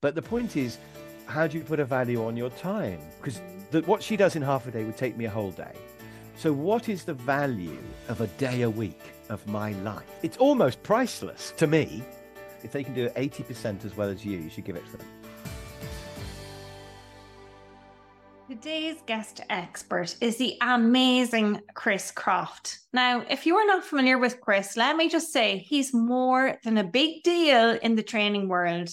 [0.00, 0.78] But the point is,
[1.26, 3.00] how do you put a value on your time?
[3.20, 3.40] Because
[3.84, 5.72] what she does in half a day would take me a whole day.
[6.36, 7.76] So, what is the value
[8.08, 10.08] of a day a week of my life?
[10.22, 12.04] It's almost priceless to me.
[12.62, 14.98] If they can do it 80% as well as you, you should give it to
[14.98, 15.06] them.
[18.48, 22.78] Today's guest expert is the amazing Chris Croft.
[22.92, 26.78] Now, if you are not familiar with Chris, let me just say he's more than
[26.78, 28.90] a big deal in the training world.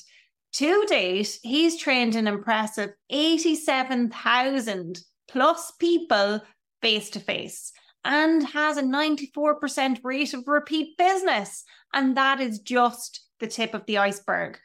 [0.56, 6.42] To date, he's trained an impressive 87,000 plus people
[6.82, 7.74] face to face
[8.06, 11.66] and has a 94% rate of repeat business.
[11.94, 14.58] And that is just the tip of the iceberg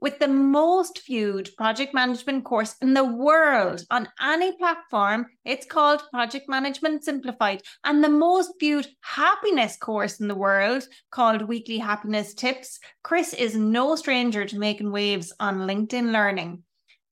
[0.00, 5.26] with the most viewed project management course in the world on any platform.
[5.44, 11.42] It's called Project Management Simplified, and the most viewed happiness course in the world called
[11.42, 12.78] Weekly Happiness Tips.
[13.02, 16.62] Chris is no stranger to making waves on LinkedIn Learning.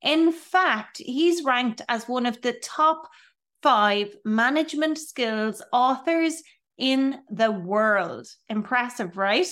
[0.02, 3.09] In fact, he's ranked as one of the top
[3.62, 6.43] five management skills authors
[6.79, 8.29] in the world.
[8.49, 9.49] Impressive, right?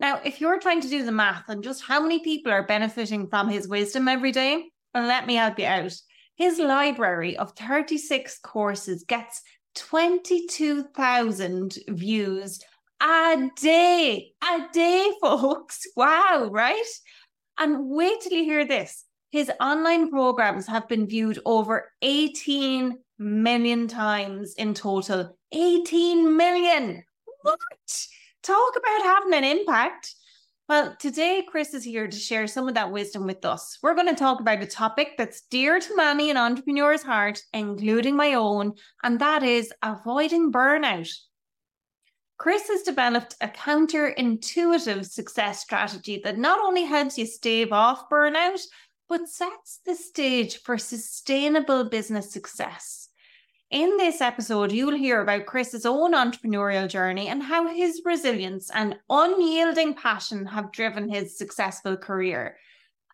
[0.00, 3.28] Now, if you're trying to do the math on just how many people are benefiting
[3.28, 5.94] from his wisdom every day, well, let me help you out.
[6.36, 9.42] His library of 36 courses gets
[9.74, 12.60] 22,000 views
[13.00, 14.32] a day.
[14.42, 15.86] A day, folks.
[15.96, 16.84] Wow, right?
[17.58, 19.04] And wait till you hear this.
[19.30, 25.36] His online programs have been viewed over 18 million times in total.
[25.52, 27.02] 18 million.
[27.42, 28.06] What?
[28.42, 30.14] Talk about having an impact.
[30.68, 33.78] Well, today Chris is here to share some of that wisdom with us.
[33.82, 38.16] We're going to talk about a topic that's dear to many an entrepreneur's heart, including
[38.16, 41.10] my own, and that is avoiding burnout.
[42.36, 48.60] Chris has developed a counterintuitive success strategy that not only helps you stave off burnout,
[49.08, 53.07] but sets the stage for sustainable business success.
[53.70, 58.98] In this episode, you'll hear about Chris's own entrepreneurial journey and how his resilience and
[59.10, 62.56] unyielding passion have driven his successful career.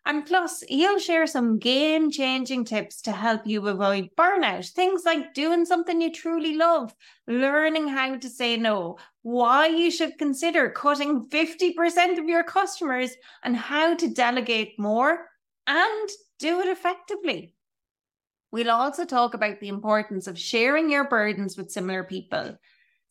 [0.05, 4.69] And plus, he'll share some game changing tips to help you avoid burnout.
[4.69, 6.95] Things like doing something you truly love,
[7.27, 13.11] learning how to say no, why you should consider cutting 50% of your customers,
[13.43, 15.25] and how to delegate more
[15.67, 17.54] and do it effectively.
[18.55, 22.57] We'll also talk about the importance of sharing your burdens with similar people,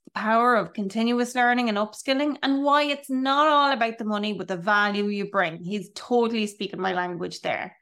[0.04, 4.32] the power of continuous learning and upskilling, and why it's not all about the money,
[4.32, 5.62] but the value you bring.
[5.62, 7.76] He's totally speaking my language there.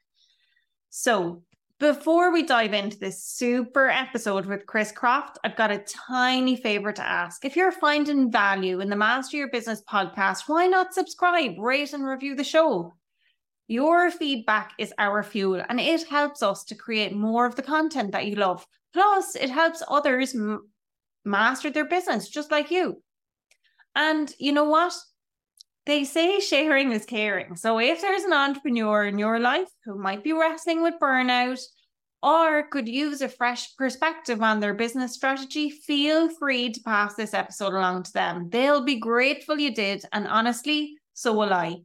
[0.91, 1.45] So,
[1.79, 6.91] before we dive into this super episode with Chris Croft, I've got a tiny favor
[6.91, 7.45] to ask.
[7.45, 12.05] If you're finding value in the Master Your Business podcast, why not subscribe, rate, and
[12.05, 12.95] review the show?
[13.69, 18.13] Your feedback is our fuel and it helps us to create more of the content
[18.13, 18.67] that you love.
[18.93, 20.69] Plus, it helps others m-
[21.25, 23.03] master their business just like you.
[23.95, 24.95] And you know what?
[25.87, 27.57] They say sharing is caring.
[27.57, 31.61] So if there's an entrepreneur in your life who might be wrestling with burnout
[32.23, 37.35] or could use a fresh perspective on their business strategy, feel free to pass this
[37.35, 38.49] episode along to them.
[38.51, 40.05] They'll be grateful you did.
[40.13, 41.79] And honestly, so will I.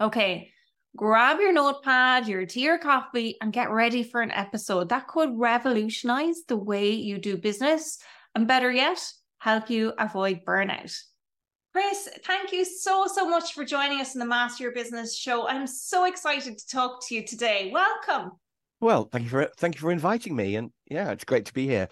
[0.00, 0.51] Okay,
[0.96, 5.30] grab your notepad, your tea or coffee, and get ready for an episode that could
[5.34, 7.98] revolutionize the way you do business
[8.34, 9.02] and better yet,
[9.38, 10.96] help you avoid burnout.
[11.72, 15.48] Chris, thank you so, so much for joining us in the Master Your Business show.
[15.48, 17.70] I'm so excited to talk to you today.
[17.72, 18.32] Welcome.
[18.80, 20.56] Well, thank you for thank you for inviting me.
[20.56, 21.88] And yeah, it's great to be here.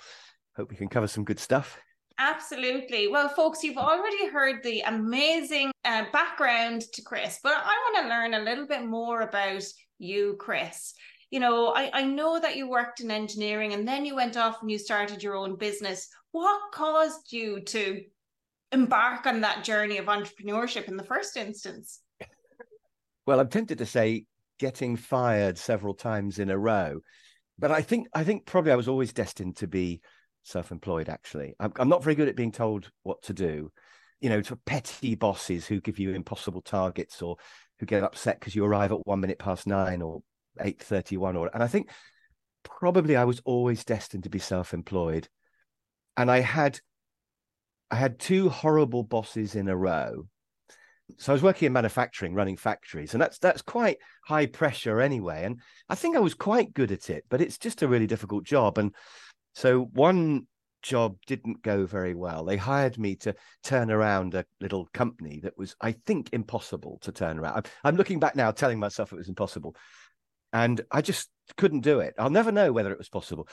[0.56, 1.78] Hope we can cover some good stuff.
[2.20, 3.08] Absolutely.
[3.08, 8.08] Well, folks, you've already heard the amazing uh, background to Chris, but I want to
[8.10, 9.62] learn a little bit more about
[9.98, 10.92] you, Chris.
[11.30, 14.60] You know, I, I know that you worked in engineering and then you went off
[14.60, 16.08] and you started your own business.
[16.32, 18.02] What caused you to
[18.70, 22.00] embark on that journey of entrepreneurship in the first instance?
[23.26, 24.26] Well, I'm tempted to say
[24.58, 27.00] getting fired several times in a row,
[27.58, 30.02] but I think I think probably I was always destined to be
[30.42, 31.54] self-employed actually.
[31.60, 33.70] I'm, I'm, not very good at being told what to do.
[34.20, 37.36] You know to petty bosses who give you impossible targets or
[37.78, 40.22] who get upset because you arrive at one minute past nine or
[40.58, 41.88] 8.31 or and i think
[42.62, 45.28] probably i was always destined to be self-employed.
[46.16, 46.78] And i had
[47.90, 50.26] i had two horrible bosses in a row.
[51.18, 53.96] So i was working in manufacturing running factories and that's that's quite
[54.26, 55.44] high pressure anyway.
[55.44, 58.44] And i think i was quite good at it but it's just a really difficult
[58.44, 58.76] job.
[58.76, 58.94] And
[59.54, 60.46] so one
[60.82, 62.44] job didn't go very well.
[62.44, 67.12] They hired me to turn around a little company that was, I think, impossible to
[67.12, 67.56] turn around.
[67.56, 69.76] I'm, I'm looking back now, telling myself it was impossible.
[70.52, 72.14] And I just couldn't do it.
[72.18, 73.48] I'll never know whether it was possible.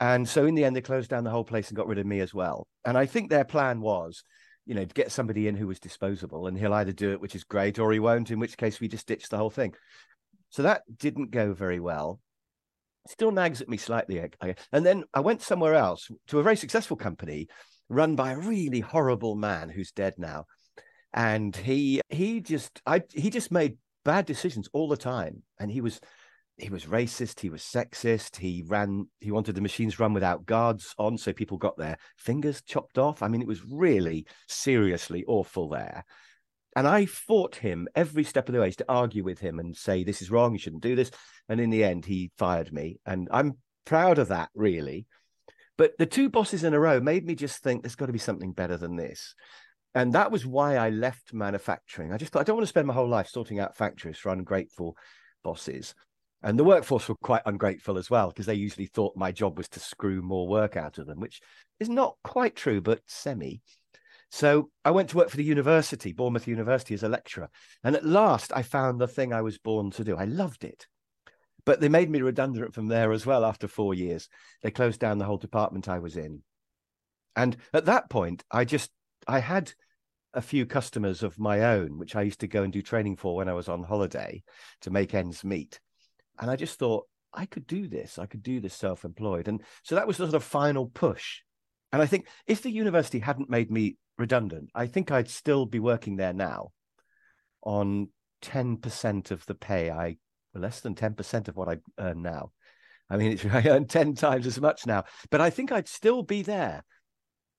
[0.00, 2.06] And so in the end, they closed down the whole place and got rid of
[2.06, 2.66] me as well.
[2.84, 4.24] And I think their plan was,
[4.66, 7.34] you know, to get somebody in who was disposable and he'll either do it, which
[7.34, 9.74] is great, or he won't, in which case we just ditch the whole thing.
[10.50, 12.20] So that didn't go very well
[13.06, 14.30] still nags at me slightly.
[14.72, 17.48] And then I went somewhere else to a very successful company
[17.88, 20.46] run by a really horrible man who's dead now.
[21.12, 25.42] And he he just I he just made bad decisions all the time.
[25.58, 26.00] And he was
[26.58, 30.94] he was racist, he was sexist, he ran he wanted the machines run without guards
[30.98, 33.22] on, so people got their fingers chopped off.
[33.22, 36.04] I mean, it was really seriously awful there.
[36.74, 40.04] And I fought him every step of the way to argue with him and say,
[40.04, 41.10] this is wrong, you shouldn't do this.
[41.48, 42.98] And in the end, he fired me.
[43.04, 45.06] And I'm proud of that, really.
[45.76, 48.18] But the two bosses in a row made me just think there's got to be
[48.18, 49.34] something better than this.
[49.94, 52.12] And that was why I left manufacturing.
[52.12, 54.32] I just thought I don't want to spend my whole life sorting out factories for
[54.32, 54.96] ungrateful
[55.44, 55.94] bosses.
[56.42, 59.68] And the workforce were quite ungrateful as well, because they usually thought my job was
[59.70, 61.40] to screw more work out of them, which
[61.78, 63.60] is not quite true, but semi.
[64.32, 67.50] So I went to work for the university, Bournemouth University, as a lecturer.
[67.84, 70.16] And at last I found the thing I was born to do.
[70.16, 70.86] I loved it.
[71.66, 74.30] But they made me redundant from there as well after four years.
[74.62, 76.42] They closed down the whole department I was in.
[77.36, 78.90] And at that point, I just,
[79.28, 79.70] I had
[80.32, 83.36] a few customers of my own, which I used to go and do training for
[83.36, 84.42] when I was on holiday
[84.80, 85.78] to make ends meet.
[86.40, 88.18] And I just thought, I could do this.
[88.18, 89.46] I could do this self employed.
[89.46, 91.42] And so that was the sort of final push.
[91.92, 95.78] And I think if the university hadn't made me redundant, I think I'd still be
[95.78, 96.72] working there now
[97.62, 98.08] on
[98.42, 100.16] 10% of the pay I,
[100.54, 102.52] less than 10% of what I earn now.
[103.08, 106.22] I mean, it's, I earn 10 times as much now, but I think I'd still
[106.22, 106.84] be there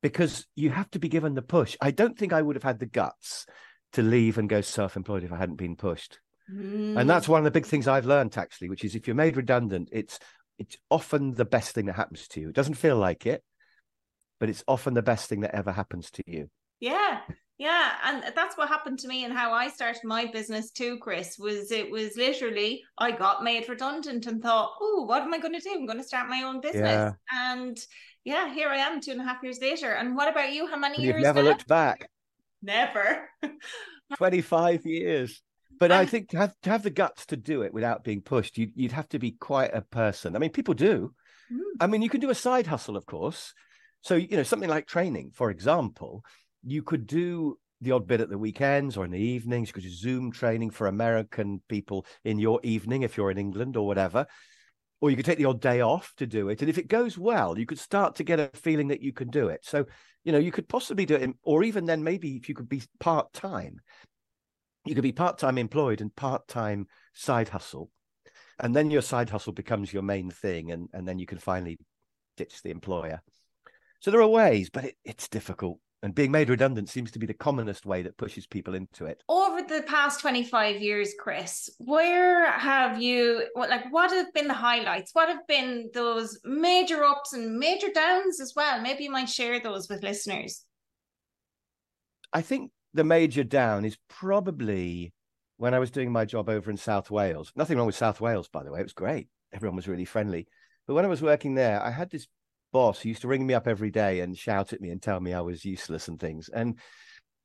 [0.02, 1.78] because you have to be given the push.
[1.82, 3.46] I don't think I would have had the guts
[3.94, 6.20] to leave and go self employed if I hadn't been pushed.
[6.52, 7.00] Mm.
[7.00, 9.38] And that's one of the big things I've learned actually, which is if you're made
[9.38, 10.20] redundant, it's
[10.60, 12.50] it's often the best thing that happens to you.
[12.50, 13.44] It doesn't feel like it,
[14.44, 16.50] but it's often the best thing that ever happens to you.
[16.82, 17.22] Yeah.
[17.58, 21.38] Yeah, and that's what happened to me and how I started my business too, Chris.
[21.40, 25.54] Was it was literally I got made redundant and thought, oh, what am I going
[25.54, 25.72] to do?
[25.74, 26.82] I'm going to start my own business.
[26.84, 27.12] Yeah.
[27.32, 27.80] And
[28.26, 29.94] yeah, here I am two and a half years later.
[29.94, 30.68] And what about you?
[30.68, 31.16] How many and years?
[31.16, 31.52] You've never now?
[31.52, 32.10] looked back.
[32.62, 33.30] Never.
[34.18, 35.42] 25 years.
[35.80, 38.58] But I think to have to have the guts to do it without being pushed,
[38.58, 40.36] you'd, you'd have to be quite a person.
[40.36, 41.14] I mean, people do.
[41.50, 41.60] Mm.
[41.80, 43.54] I mean, you can do a side hustle, of course,
[44.04, 46.24] so, you know, something like training, for example,
[46.62, 49.70] you could do the odd bit at the weekends or in the evenings.
[49.70, 53.78] You could do Zoom training for American people in your evening if you're in England
[53.78, 54.26] or whatever.
[55.00, 56.62] Or you could take the odd day off to do it.
[56.62, 59.30] And if it goes well, you could start to get a feeling that you can
[59.30, 59.62] do it.
[59.64, 59.86] So,
[60.24, 62.70] you know, you could possibly do it, in, or even then, maybe if you could
[62.70, 63.80] be part time,
[64.86, 67.90] you could be part time employed and part time side hustle.
[68.60, 70.72] And then your side hustle becomes your main thing.
[70.72, 71.80] And, and then you can finally
[72.36, 73.22] ditch the employer.
[74.04, 75.80] So there are ways, but it, it's difficult.
[76.02, 79.24] And being made redundant seems to be the commonest way that pushes people into it.
[79.30, 85.12] Over the past 25 years, Chris, where have you, like, what have been the highlights?
[85.14, 88.82] What have been those major ups and major downs as well?
[88.82, 90.66] Maybe you might share those with listeners.
[92.34, 95.14] I think the major down is probably
[95.56, 97.54] when I was doing my job over in South Wales.
[97.56, 98.82] Nothing wrong with South Wales, by the way.
[98.82, 99.30] It was great.
[99.54, 100.48] Everyone was really friendly.
[100.86, 102.28] But when I was working there, I had this
[102.74, 105.34] boss used to ring me up every day and shout at me and tell me
[105.34, 106.50] I was useless and things.
[106.50, 106.78] And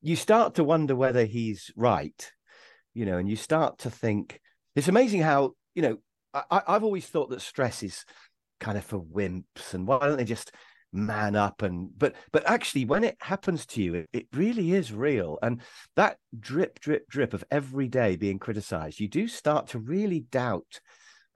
[0.00, 2.32] you start to wonder whether he's right,
[2.94, 4.40] you know, and you start to think
[4.74, 5.98] it's amazing how, you know,
[6.34, 8.04] I, I've always thought that stress is
[8.58, 10.52] kind of for wimps and why don't they just
[10.92, 14.90] man up and but but actually when it happens to you it, it, really is
[14.90, 15.60] real and
[15.96, 20.80] that drip drip drip of every day being criticized you do start to really doubt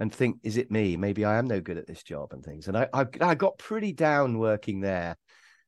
[0.03, 0.97] and think, is it me?
[0.97, 2.67] Maybe I am no good at this job and things.
[2.67, 5.17] And I, I, I got pretty down working there.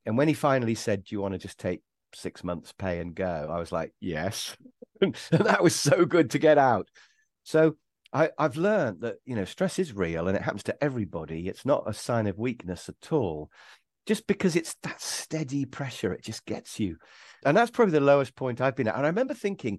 [0.04, 3.14] And when he finally said, "Do you want to just take six months' pay and
[3.14, 4.56] go?" I was like, "Yes,"
[5.00, 6.88] and that was so good to get out.
[7.44, 7.76] So
[8.12, 11.46] I, I've learned that you know stress is real and it happens to everybody.
[11.46, 13.52] It's not a sign of weakness at all.
[14.04, 16.96] Just because it's that steady pressure, it just gets you.
[17.46, 18.96] And that's probably the lowest point I've been at.
[18.96, 19.78] And I remember thinking,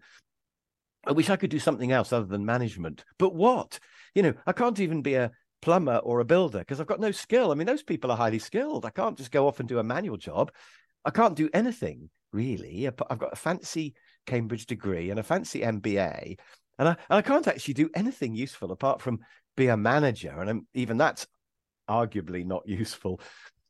[1.05, 3.03] I wish I could do something else other than management.
[3.19, 3.79] But what?
[4.15, 5.31] You know, I can't even be a
[5.61, 7.51] plumber or a builder because I've got no skill.
[7.51, 8.85] I mean, those people are highly skilled.
[8.85, 10.51] I can't just go off and do a manual job.
[11.03, 12.87] I can't do anything really.
[12.87, 13.93] I've got a fancy
[14.25, 16.37] Cambridge degree and a fancy MBA,
[16.79, 19.19] and I, and I can't actually do anything useful apart from
[19.55, 20.39] be a manager.
[20.39, 21.27] And I'm, even that's
[21.89, 23.19] arguably not useful.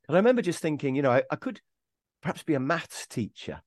[0.08, 1.60] And I remember just thinking, you know, I, I could
[2.22, 3.62] perhaps be a maths teacher,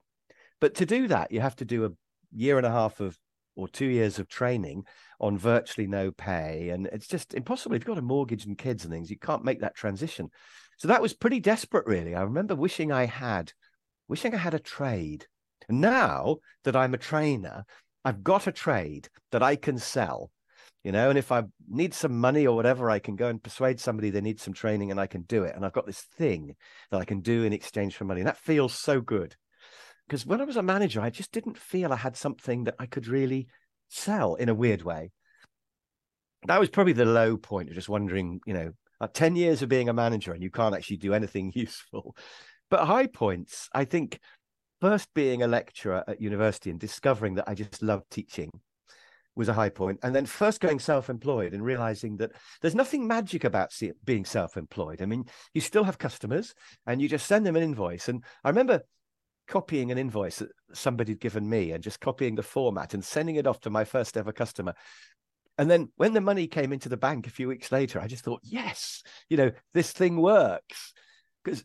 [0.61, 1.91] but to do that, you have to do a
[2.35, 3.19] year and a half of
[3.59, 4.85] or two years of training
[5.21, 6.71] on virtually no pay.
[6.71, 7.75] And it's just impossible.
[7.75, 10.31] If you've got a mortgage and kids and things, you can't make that transition.
[10.79, 12.15] So that was pretty desperate, really.
[12.15, 13.53] I remember wishing I had,
[14.07, 15.27] wishing I had a trade.
[15.69, 17.65] And now that I'm a trainer,
[18.05, 20.31] I've got a trade that I can sell,
[20.85, 23.81] you know, and if I need some money or whatever, I can go and persuade
[23.81, 25.57] somebody they need some training and I can do it.
[25.57, 26.55] And I've got this thing
[26.93, 28.21] that I can do in exchange for money.
[28.21, 29.35] And that feels so good
[30.09, 32.87] because when I was a manager, I just didn't feel I had something that I
[32.87, 33.47] could really
[33.89, 35.13] sell in a weird way.
[36.47, 38.73] That was probably the low point of just wondering, you know,
[39.03, 42.17] uh, 10 years of being a manager and you can't actually do anything useful.
[42.71, 44.19] But high points, I think,
[44.81, 48.51] first being a lecturer at university and discovering that I just love teaching
[49.37, 50.01] was a high point.
[50.03, 53.73] And then first going self employed and realizing that there's nothing magic about
[54.05, 55.03] being self employed.
[55.03, 56.55] I mean, you still have customers
[56.87, 58.09] and you just send them an invoice.
[58.09, 58.83] And I remember
[59.49, 63.37] copying an invoice that somebody had given me and just copying the format and sending
[63.37, 64.75] it off to my first ever customer.
[65.57, 68.25] And then when the money came into the bank a few weeks later, I just
[68.25, 70.93] thought, yes, you know, this thing works.
[71.43, 71.65] Because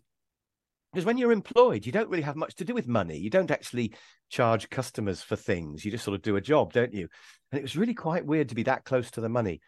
[0.92, 3.18] because when you're employed, you don't really have much to do with money.
[3.18, 3.96] You don't actually
[4.30, 5.84] charge customers for things.
[5.84, 7.08] You just sort of do a job, don't you?
[7.52, 9.60] And it was really quite weird to be that close to the money.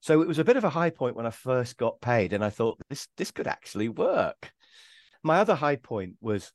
[0.00, 2.44] So it was a bit of a high point when I first got paid, and
[2.44, 4.52] I thought this this could actually work.
[5.22, 6.52] My other high point was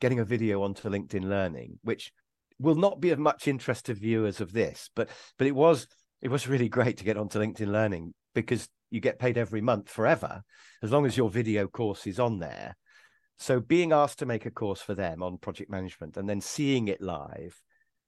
[0.00, 2.12] getting a video onto LinkedIn Learning, which
[2.58, 5.08] will not be of much interest to viewers of this, but
[5.38, 5.86] but it was
[6.22, 9.90] it was really great to get onto LinkedIn Learning because you get paid every month
[9.90, 10.42] forever
[10.82, 12.76] as long as your video course is on there.
[13.38, 16.88] So being asked to make a course for them on project management and then seeing
[16.88, 17.60] it live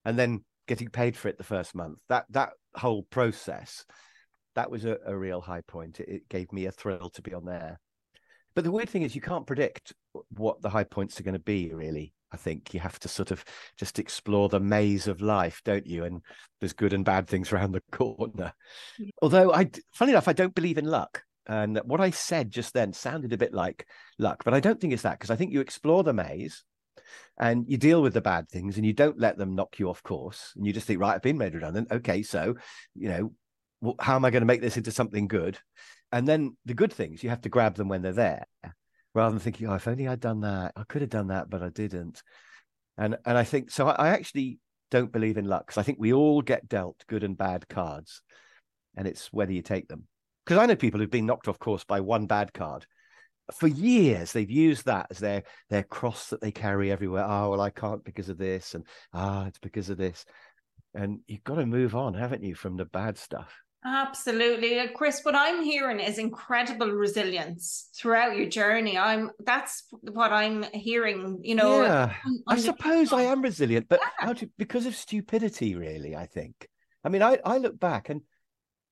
[0.05, 3.85] and then getting paid for it the first month, that that whole process,
[4.55, 5.99] that was a, a real high point.
[5.99, 7.79] It, it gave me a thrill to be on there.
[8.55, 9.93] But the weird thing is, you can't predict
[10.29, 12.13] what the high points are going to be, really.
[12.31, 13.43] I think you have to sort of
[13.77, 16.03] just explore the maze of life, don't you?
[16.03, 16.21] And
[16.59, 18.53] there's good and bad things around the corner.
[19.21, 21.23] Although, I, funny enough, I don't believe in luck.
[21.47, 23.87] And what I said just then sounded a bit like
[24.19, 26.65] luck, but I don't think it's that because I think you explore the maze
[27.39, 30.03] and you deal with the bad things and you don't let them knock you off
[30.03, 30.51] course.
[30.57, 31.89] And you just think, right, I've been made redundant.
[31.89, 32.55] Okay, so,
[32.95, 35.57] you know, how am I going to make this into something good?
[36.11, 38.45] And then the good things, you have to grab them when they're there
[39.17, 41.63] rather than thinking, oh, if only I'd done that, I could have done that, but
[41.63, 42.21] I didn't.
[42.97, 43.87] And and I think so.
[43.87, 44.59] I, I actually
[44.91, 48.21] don't believe in luck because I think we all get dealt good and bad cards,
[48.95, 50.07] and it's whether you take them.
[50.45, 52.85] Because I know people who've been knocked off course by one bad card.
[53.53, 57.25] For years, they've used that as their their cross that they carry everywhere.
[57.27, 60.25] Oh well, I can't because of this, and ah, it's because of this.
[60.93, 63.51] And you've got to move on, haven't you, from the bad stuff?
[63.87, 64.79] Absolutely.
[64.79, 68.97] Uh, Chris, what I'm hearing is incredible resilience throughout your journey.
[68.97, 71.81] I'm that's what I'm hearing, you know.
[71.83, 72.13] Yeah,
[72.47, 74.33] I suppose I am resilient, but yeah.
[74.33, 76.67] to, because of stupidity, really, I think.
[77.03, 78.21] I mean, I, I look back and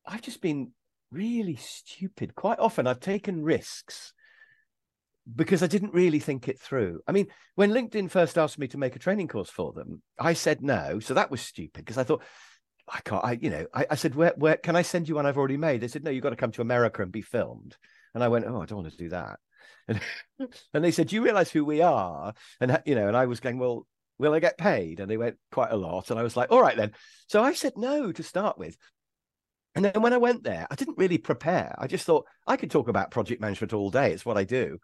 [0.05, 0.71] I've just been
[1.11, 2.33] really stupid.
[2.33, 4.13] Quite often I've taken risks
[5.35, 7.01] because I didn't really think it through.
[7.05, 10.33] I mean, when LinkedIn first asked me to make a training course for them, I
[10.33, 10.99] said no.
[10.99, 12.21] So that was stupid because I thought,
[12.87, 15.25] I can't, I, you know, I, I, said, where, where can I send you one
[15.25, 15.81] I've already made?
[15.81, 17.75] They said, no, you've got to come to America and be filmed.
[18.13, 19.39] And I went, oh, I don't want to do that.
[19.87, 19.99] And,
[20.73, 22.33] and they said, do you realize who we are?
[22.59, 23.87] And, you know, and I was going, well,
[24.17, 24.99] will I get paid?
[24.99, 26.09] And they went quite a lot.
[26.09, 26.91] And I was like, all right, then.
[27.27, 28.77] So I said no to start with.
[29.73, 31.75] And then when I went there, I didn't really prepare.
[31.77, 34.13] I just thought I could talk about project management all day.
[34.13, 34.79] It's what I do.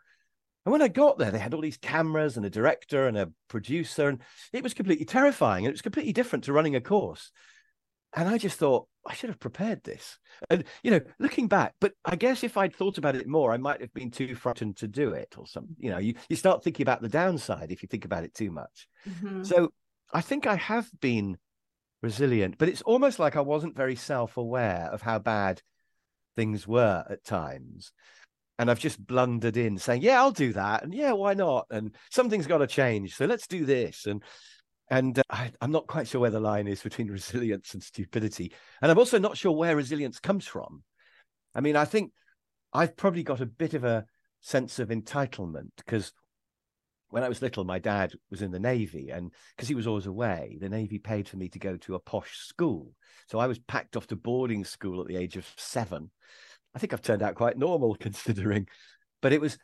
[0.66, 3.32] And when I got there, they had all these cameras and a director and a
[3.48, 4.20] producer, and
[4.54, 5.66] it was completely terrifying.
[5.66, 7.32] And it was completely different to running a course.
[8.14, 10.20] And I just thought, I should have prepared this.
[10.50, 13.58] And, you know, looking back, but I guess if I'd thought about it more, I
[13.58, 15.76] might have been too frightened to do it or something.
[15.80, 18.52] You know, you, you start thinking about the downside if you think about it too
[18.52, 18.88] much.
[19.10, 19.44] Mm-hmm.
[19.44, 19.72] So
[20.14, 21.38] I think I have been
[22.02, 25.62] resilient, but it's almost like I wasn't very self aware of how bad
[26.36, 27.92] things were at times.
[28.60, 30.84] And I've just blundered in saying, yeah, I'll do that.
[30.84, 31.66] And yeah, why not?
[31.72, 33.16] And something's got to change.
[33.16, 34.06] So let's do this.
[34.06, 34.22] And
[34.92, 38.52] and uh, I, am not quite sure where the line is between resilience and stupidity.
[38.82, 40.84] And I'm also not sure where resilience comes from.
[41.56, 42.12] I mean, I think
[42.72, 44.06] I've probably got a bit of a
[44.42, 46.12] sense of entitlement because
[47.10, 50.06] when I was little, my dad was in the Navy, and because he was always
[50.06, 52.94] away, the Navy paid for me to go to a posh school.
[53.28, 56.10] So I was packed off to boarding school at the age of seven.
[56.74, 58.68] I think I've turned out quite normal considering,
[59.22, 59.58] but it was,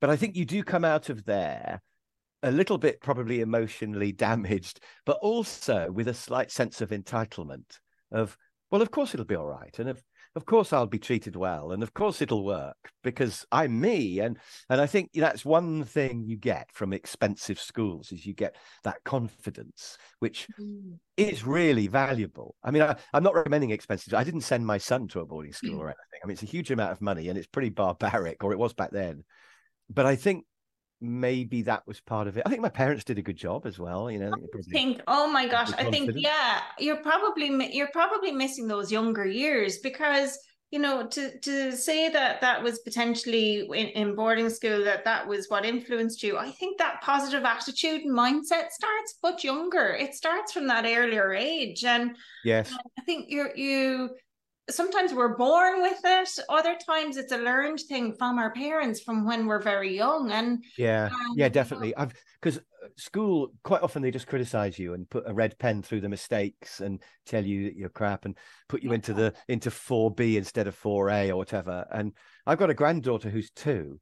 [0.00, 1.82] but I think you do come out of there
[2.42, 7.78] a little bit probably emotionally damaged, but also with a slight sense of entitlement
[8.10, 8.36] of,
[8.70, 9.78] well, of course it'll be all right.
[9.78, 10.02] And if
[10.34, 14.20] of course I'll be treated well, and of course it'll work because I'm me.
[14.20, 14.38] And
[14.70, 19.04] and I think that's one thing you get from expensive schools is you get that
[19.04, 20.96] confidence, which mm.
[21.16, 22.54] is really valuable.
[22.64, 24.14] I mean, I, am not recommending expensive.
[24.14, 26.20] I didn't send my son to a boarding school or anything.
[26.22, 28.72] I mean, it's a huge amount of money, and it's pretty barbaric, or it was
[28.72, 29.24] back then.
[29.90, 30.46] But I think
[31.02, 32.44] maybe that was part of it.
[32.46, 34.10] I think my parents did a good job as well.
[34.10, 38.68] You know, I think, oh my gosh, I think yeah, you're probably you're probably missing
[38.68, 40.38] those younger years because
[40.70, 45.26] you know to to say that that was potentially in, in boarding school that that
[45.26, 46.38] was what influenced you.
[46.38, 49.96] I think that positive attitude and mindset starts much younger.
[49.98, 54.10] It starts from that earlier age, and yes, I think you're you
[54.70, 56.28] sometimes we're born with it.
[56.48, 60.64] Other times it's a learned thing from our parents from when we're very young and
[60.78, 61.06] yeah.
[61.06, 61.94] um, yeah definitely.
[61.96, 65.82] I've because uh, school quite often they just criticize you and put a red pen
[65.82, 68.36] through the mistakes and tell you that you're crap and
[68.68, 68.96] put you yeah.
[68.96, 71.86] into the into 4b instead of 4a or whatever.
[71.90, 72.12] And
[72.46, 74.00] i've got a granddaughter who's two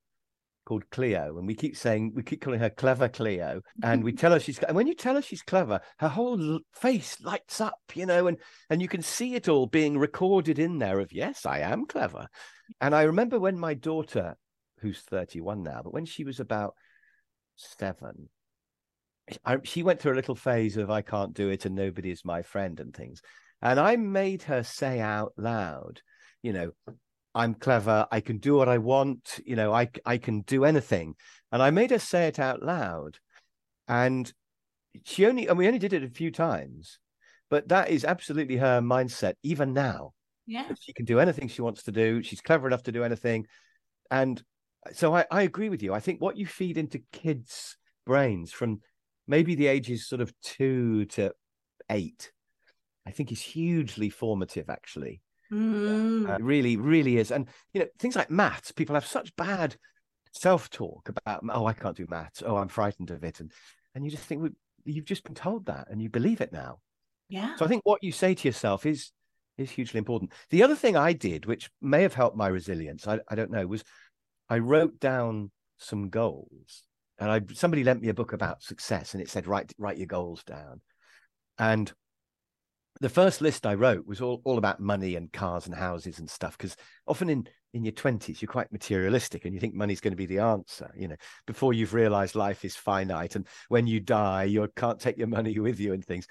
[0.71, 4.31] called Cleo, and we keep saying we keep calling her clever Cleo, and we tell
[4.31, 8.07] her she's and when you tell her she's clever, her whole face lights up, you
[8.07, 8.39] know, and
[8.71, 12.29] and you can see it all being recorded in there of yes, I am clever.
[12.81, 14.37] And I remember when my daughter,
[14.79, 16.75] who's 31 now, but when she was about
[17.57, 18.29] seven,
[19.45, 22.25] I, she went through a little phase of I can't do it and nobody is
[22.25, 23.23] my friend and things.
[23.61, 26.01] And I made her say out loud,
[26.43, 26.71] you know,
[27.35, 28.07] I'm clever.
[28.11, 29.41] I can do what I want.
[29.45, 31.15] You know, I I can do anything.
[31.53, 33.19] And I made her say it out loud,
[33.89, 34.33] and
[35.05, 36.99] she only and we only did it a few times,
[37.49, 40.13] but that is absolutely her mindset even now.
[40.47, 42.23] Yeah, she can do anything she wants to do.
[42.23, 43.47] She's clever enough to do anything,
[44.11, 44.43] and
[44.93, 45.95] so I, I agree with you.
[45.95, 48.81] I think what you feed into kids' brains from
[49.29, 51.33] maybe the ages sort of two to
[51.91, 52.33] eight,
[53.07, 55.21] I think is hugely formative actually.
[55.53, 56.29] Mm.
[56.29, 57.31] Uh, really, really is.
[57.31, 59.77] And you know, things like maths, people have such bad
[60.33, 62.43] self-talk about, oh, I can't do maths.
[62.45, 63.41] Oh, I'm frightened of it.
[63.41, 63.53] And
[63.95, 64.51] and you just think well,
[64.85, 66.79] you've just been told that and you believe it now.
[67.29, 67.57] Yeah.
[67.57, 69.13] So I think what you say to yourself is
[69.59, 70.33] is hugely important.
[70.51, 73.67] The other thing I did, which may have helped my resilience, I, I don't know,
[73.67, 73.85] was
[74.49, 76.85] I wrote down some goals.
[77.19, 80.07] And I somebody lent me a book about success and it said write write your
[80.07, 80.81] goals down.
[81.59, 81.93] And
[83.01, 86.29] the first list I wrote was all, all about money and cars and houses and
[86.29, 86.57] stuff.
[86.57, 90.17] Because often in, in your 20s, you're quite materialistic and you think money's going to
[90.17, 93.37] be the answer, you know, before you've realized life is finite.
[93.37, 96.27] And when you die, you can't take your money with you and things.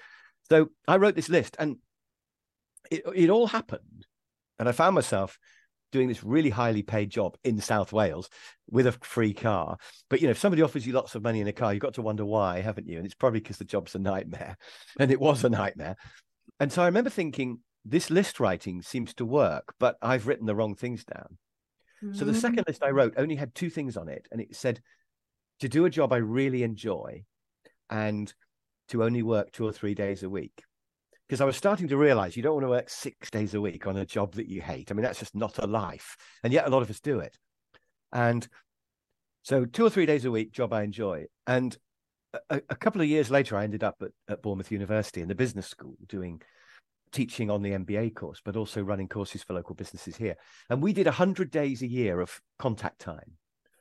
[0.48, 1.76] So I wrote this list and
[2.90, 4.06] it, it all happened.
[4.58, 5.38] And I found myself
[5.90, 8.28] doing this really highly paid job in South Wales
[8.70, 9.76] with a free car.
[10.08, 11.94] But you know, if somebody offers you lots of money in a car, you've got
[11.94, 12.98] to wonder why, haven't you?
[12.98, 14.56] And it's probably because the job's a nightmare.
[15.00, 15.96] And it was a nightmare.
[16.60, 20.54] And so I remember thinking, this list writing seems to work, but I've written the
[20.54, 21.38] wrong things down.
[22.04, 22.14] Mm-hmm.
[22.14, 24.28] So the second list I wrote only had two things on it.
[24.30, 24.80] And it said
[25.60, 27.24] to do a job I really enjoy
[27.88, 28.32] and
[28.88, 30.62] to only work two or three days a week.
[31.26, 33.86] Because I was starting to realize you don't want to work six days a week
[33.86, 34.90] on a job that you hate.
[34.90, 36.16] I mean, that's just not a life.
[36.42, 37.38] And yet a lot of us do it.
[38.12, 38.46] And
[39.42, 41.26] so two or three days a week, job I enjoy.
[41.46, 41.76] And
[42.48, 45.34] a, a, couple of years later, I ended up at, at Bournemouth University in the
[45.34, 46.42] business school doing
[47.12, 50.36] teaching on the MBA course, but also running courses for local businesses here.
[50.68, 53.32] And we did 100 days a year of contact time.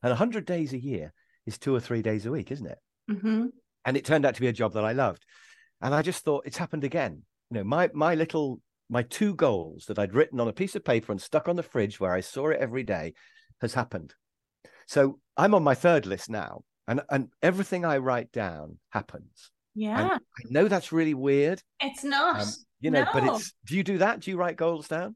[0.02, 1.14] And 100 days a year
[1.46, 2.80] is two or three days a week, isn't it?
[3.12, 3.48] Mm-hmm.
[3.86, 5.26] And it turned out to be a job that I loved.
[5.82, 7.24] And I just thought it's happened again.
[7.50, 10.84] You know, my my little my two goals that I'd written on a piece of
[10.84, 13.14] paper and stuck on the fridge where I saw it every day
[13.62, 14.14] has happened.
[14.88, 19.52] So I'm on my third list now and and everything I write down happens.
[19.76, 21.62] Yeah, and I know that's really weird.
[21.80, 22.48] It's not, um,
[22.82, 23.10] you know, no.
[23.14, 23.54] but it's.
[23.66, 24.22] Do you do that?
[24.22, 25.16] Do you write goals down?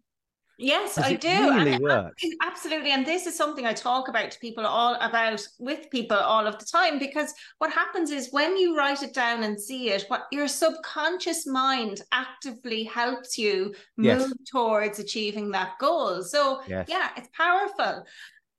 [0.60, 1.28] Yes, I do.
[1.28, 2.24] Really works.
[2.46, 2.92] Absolutely.
[2.92, 6.60] And this is something I talk about to people all about with people all of
[6.60, 10.26] the time because what happens is when you write it down and see it, what
[10.32, 14.34] your subconscious mind actively helps you move yes.
[14.50, 16.22] towards achieving that goal.
[16.22, 16.88] So yes.
[16.88, 18.06] yeah, it's powerful.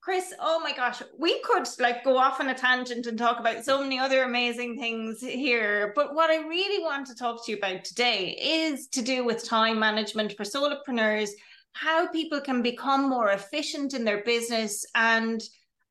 [0.04, 3.64] Chris, oh my gosh, we could like go off on a tangent and talk about
[3.64, 5.94] so many other amazing things here.
[5.96, 9.48] But what I really want to talk to you about today is to do with
[9.48, 11.30] time management for solopreneurs,
[11.72, 15.42] how people can become more efficient in their business and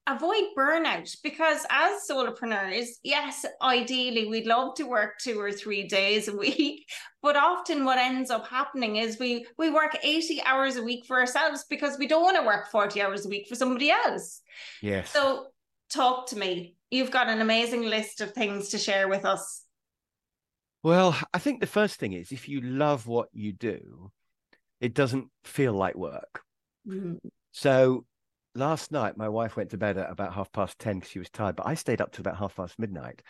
[0.07, 6.27] avoid burnout because as solopreneurs yes ideally we'd love to work two or three days
[6.27, 6.85] a week
[7.21, 11.19] but often what ends up happening is we we work 80 hours a week for
[11.19, 14.41] ourselves because we don't want to work 40 hours a week for somebody else
[14.81, 15.47] yes so
[15.89, 19.63] talk to me you've got an amazing list of things to share with us
[20.83, 24.11] well i think the first thing is if you love what you do
[24.83, 26.41] it doesn't feel like work.
[26.85, 27.19] Mm.
[27.53, 28.05] So
[28.55, 31.29] last night, my wife went to bed at about half past 10 because she was
[31.29, 33.21] tired, but I stayed up to about half past midnight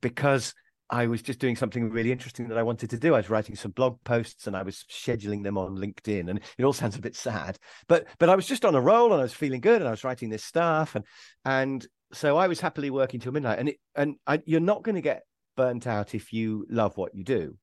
[0.00, 0.54] because
[0.88, 3.14] I was just doing something really interesting that I wanted to do.
[3.14, 6.64] I was writing some blog posts and I was scheduling them on LinkedIn, and it
[6.64, 7.58] all sounds a bit sad,
[7.88, 9.92] but but I was just on a roll and I was feeling good, and I
[9.92, 11.04] was writing this stuff, and
[11.44, 14.94] and so I was happily working till midnight, and it and I, you're not going
[14.94, 15.22] to get
[15.56, 17.56] burnt out if you love what you do,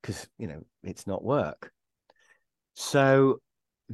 [0.00, 1.70] because you know it's not work.
[2.74, 3.40] So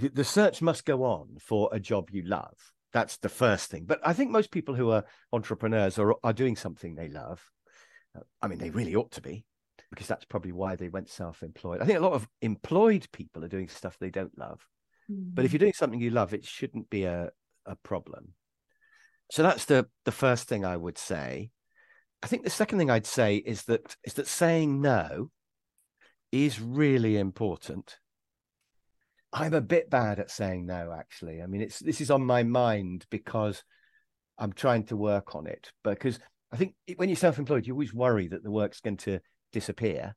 [0.00, 2.54] the, search must go on for a job you love.
[2.92, 3.84] That's the first thing.
[3.84, 7.42] But I think most people who are entrepreneurs are are doing something they love
[8.40, 9.44] I mean, they really ought to be,
[9.90, 11.80] because that's probably why they went self-employed.
[11.80, 14.66] I think a lot of employed people are doing stuff they don't love.
[15.10, 15.30] Mm-hmm.
[15.34, 15.54] But if mm.
[15.54, 17.30] you're doing something you love, it shouldn't be a,
[17.66, 18.34] a problem.
[19.30, 21.50] So that's the the first thing I would say.
[22.22, 25.30] I think the second thing I'd say is that is that saying no
[26.32, 27.98] is really important.
[29.32, 31.42] I'm a bit bad at saying no, actually.
[31.42, 33.62] I mean, it's this is on my mind because
[34.38, 35.70] I'm trying to work on it.
[35.84, 36.18] Because
[36.52, 39.20] I think when you're self-employed, you always worry that the work's going to
[39.52, 40.14] disappear.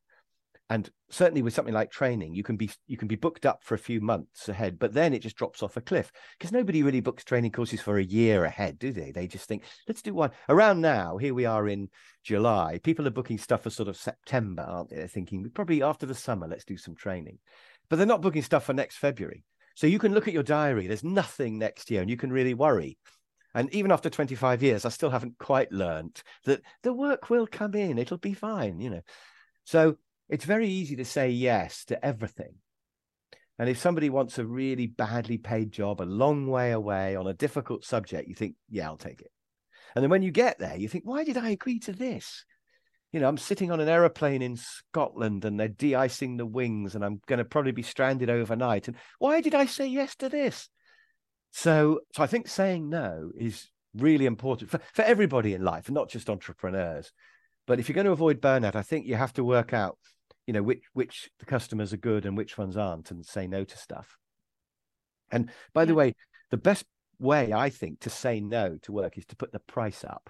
[0.70, 3.76] And certainly with something like training, you can be you can be booked up for
[3.76, 7.02] a few months ahead, but then it just drops off a cliff because nobody really
[7.02, 9.12] books training courses for a year ahead, do they?
[9.12, 10.32] They just think, let's do one.
[10.48, 11.90] Around now, here we are in
[12.24, 12.80] July.
[12.82, 14.96] People are booking stuff for sort of September, aren't they?
[14.96, 17.40] They're thinking probably after the summer, let's do some training.
[17.92, 19.44] But they're not booking stuff for next February.
[19.76, 22.54] So you can look at your diary, there's nothing next year, and you can really
[22.54, 22.98] worry.
[23.54, 27.76] And even after 25 years, I still haven't quite learnt that the work will come
[27.76, 29.02] in, it'll be fine, you know.
[29.66, 29.98] So
[30.30, 32.56] it's very easy to say yes to everything.
[33.60, 37.34] And if somebody wants a really badly paid job a long way away on a
[37.34, 39.32] difficult subject, you think, yeah, I'll take it.
[39.96, 42.46] And then when you get there, you think, why did I agree to this?
[43.12, 46.96] You know, I'm sitting on an aeroplane in Scotland and they're de icing the wings
[46.96, 48.88] and I'm going to probably be stranded overnight.
[48.88, 50.70] And why did I say yes to this?
[51.52, 56.10] So, so I think saying no is really important for, for everybody in life, not
[56.10, 57.12] just entrepreneurs.
[57.68, 59.98] But if you're going to avoid burnout, I think you have to work out,
[60.48, 63.64] you know, which which the customers are good and which ones aren't, and say no
[63.64, 64.18] to stuff.
[65.32, 65.86] And by yeah.
[65.86, 66.14] the way,
[66.50, 66.86] the best
[67.20, 70.30] way I think to say no to work is to put the price up.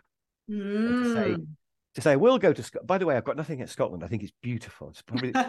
[0.49, 1.03] Mm.
[1.03, 1.47] To say, mm.
[1.95, 2.87] To say I will go to Scotland.
[2.87, 4.03] By the way, I've got nothing at Scotland.
[4.03, 4.89] I think it's beautiful.
[4.89, 5.33] It's probably.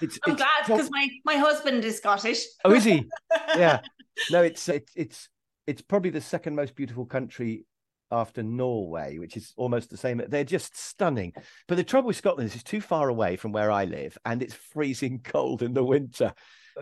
[0.00, 2.44] It's, I'm it's, glad because my my husband is Scottish.
[2.64, 3.08] Oh, is he?
[3.56, 3.80] Yeah
[4.30, 5.28] no, it's it's it's
[5.66, 7.64] it's probably the second most beautiful country
[8.10, 10.22] after Norway, which is almost the same.
[10.28, 11.34] They're just stunning.
[11.66, 14.42] But the trouble with Scotland is it's too far away from where I live and
[14.42, 16.32] it's freezing cold in the winter.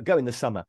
[0.04, 0.64] go in the summer.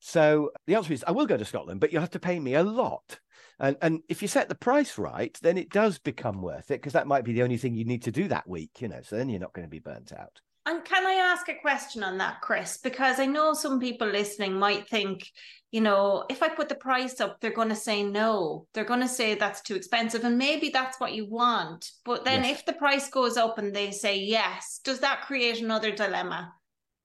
[0.00, 2.54] So the answer is I will go to Scotland, but you'll have to pay me
[2.54, 3.20] a lot.
[3.60, 6.94] And and if you set the price right, then it does become worth it because
[6.94, 9.02] that might be the only thing you need to do that week, you know.
[9.02, 10.40] So then you're not going to be burnt out.
[10.66, 12.78] And can I ask a question on that, Chris?
[12.78, 15.30] Because I know some people listening might think,
[15.70, 18.66] you know, if I put the price up, they're going to say no.
[18.74, 20.24] They're going to say that's too expensive.
[20.24, 21.90] And maybe that's what you want.
[22.04, 22.58] But then yes.
[22.58, 26.52] if the price goes up and they say yes, does that create another dilemma?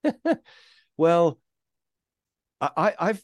[0.98, 1.40] well,
[2.76, 3.24] I, I've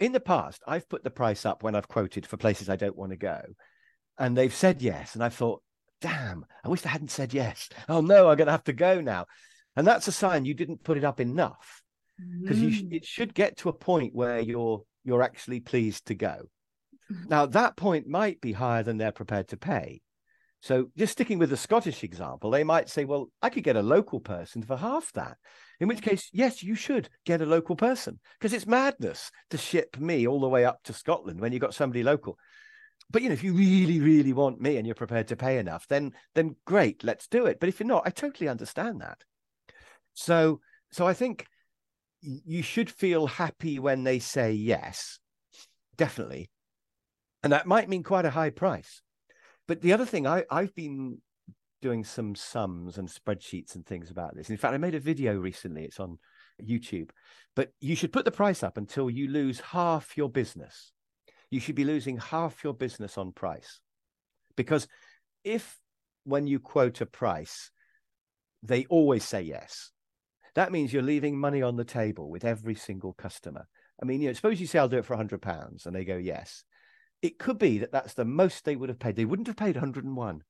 [0.00, 2.96] in the past, I've put the price up when I've quoted for places I don't
[2.96, 3.40] want to go.
[4.18, 5.14] And they've said yes.
[5.14, 5.62] And I thought,
[6.00, 7.68] damn, I wish they hadn't said yes.
[7.88, 9.26] Oh no, I'm going to have to go now
[9.76, 11.82] and that's a sign you didn't put it up enough
[12.42, 12.92] because mm.
[12.92, 16.42] it should get to a point where you're you're actually pleased to go
[17.10, 17.28] mm-hmm.
[17.28, 20.00] now that point might be higher than they're prepared to pay
[20.60, 23.82] so just sticking with the scottish example they might say well i could get a
[23.82, 25.36] local person for half that
[25.82, 29.98] in which case yes you should get a local person because it's madness to ship
[29.98, 32.38] me all the way up to scotland when you've got somebody local.
[33.10, 35.86] But you know if you really really want me and you're prepared to pay enough
[35.88, 37.58] then then great let's do it.
[37.58, 39.24] But if you're not i totally understand that.
[40.14, 40.60] So,
[40.92, 41.46] so I think
[42.20, 45.18] you should feel happy when they say yes,
[45.96, 46.48] definitely,
[47.42, 49.02] and that might mean quite a high price.
[49.66, 51.20] But the other thing, I I've been
[51.82, 54.48] doing some sums and spreadsheets and things about this.
[54.48, 55.84] In fact, I made a video recently.
[55.84, 56.18] It's on
[56.62, 57.10] YouTube.
[57.54, 60.92] But you should put the price up until you lose half your business.
[61.50, 63.80] You should be losing half your business on price.
[64.56, 64.88] Because
[65.44, 65.78] if
[66.24, 67.70] when you quote a price,
[68.62, 69.90] they always say yes,
[70.54, 73.66] that means you're leaving money on the table with every single customer.
[74.00, 76.04] I mean, you know, suppose you say I'll do it for 100 pounds and they
[76.04, 76.64] go yes.
[77.22, 79.16] It could be that that's the most they would have paid.
[79.16, 80.42] They wouldn't have paid 101.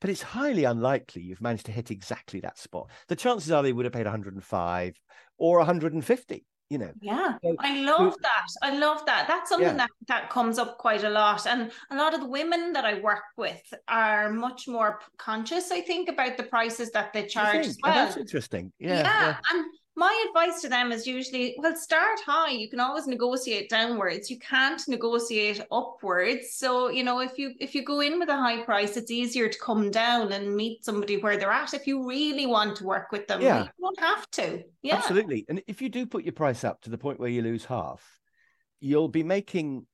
[0.00, 2.90] But it's highly unlikely you've managed to hit exactly that spot.
[3.08, 5.00] The chances are they would have paid 105
[5.38, 9.68] or 150 you know yeah so, i love so, that i love that that's something
[9.68, 9.74] yeah.
[9.74, 13.00] that that comes up quite a lot and a lot of the women that i
[13.00, 17.78] work with are much more conscious i think about the prices that they charge as
[17.82, 17.92] well.
[17.92, 19.36] Oh, that's interesting yeah, yeah, yeah.
[19.52, 19.64] and
[19.98, 22.52] my advice to them is usually well start high.
[22.52, 24.30] You can always negotiate downwards.
[24.30, 26.54] You can't negotiate upwards.
[26.54, 29.48] So you know if you if you go in with a high price it's easier
[29.48, 33.10] to come down and meet somebody where they're at if you really want to work
[33.10, 33.42] with them.
[33.42, 33.64] Yeah.
[33.64, 34.62] you don't have to.
[34.82, 34.96] Yeah.
[34.96, 35.44] Absolutely.
[35.48, 38.02] And if you do put your price up to the point where you lose half
[38.80, 39.86] you'll be making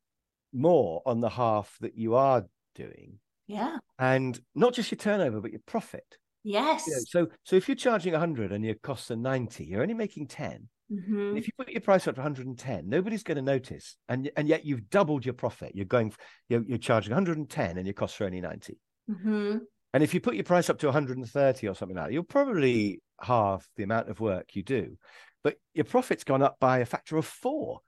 [0.53, 3.19] more on the half that you are doing.
[3.47, 3.79] Yeah.
[3.99, 6.87] And not just your turnover but your profit Yes.
[6.87, 9.95] You know, so so if you're charging 100 and your costs are 90, you're only
[9.95, 10.69] making 10.
[10.93, 11.37] Mm-hmm.
[11.39, 14.67] If you put your price up to 110, nobody's going to notice, and and yet
[14.67, 15.73] you've doubled your profit.
[15.75, 16.13] You're going,
[16.49, 18.79] you're, you're charging 110, and your costs are only 90.
[19.11, 19.59] Mm-hmm.
[19.95, 23.01] And if you put your price up to 130 or something like that, you'll probably
[23.21, 24.99] halve the amount of work you do,
[25.43, 27.81] but your profit's gone up by a factor of four.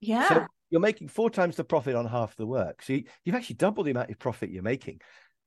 [0.00, 0.28] Yeah.
[0.28, 2.82] So you're making four times the profit on half the work.
[2.82, 5.00] So you, you've actually doubled the amount of profit you're making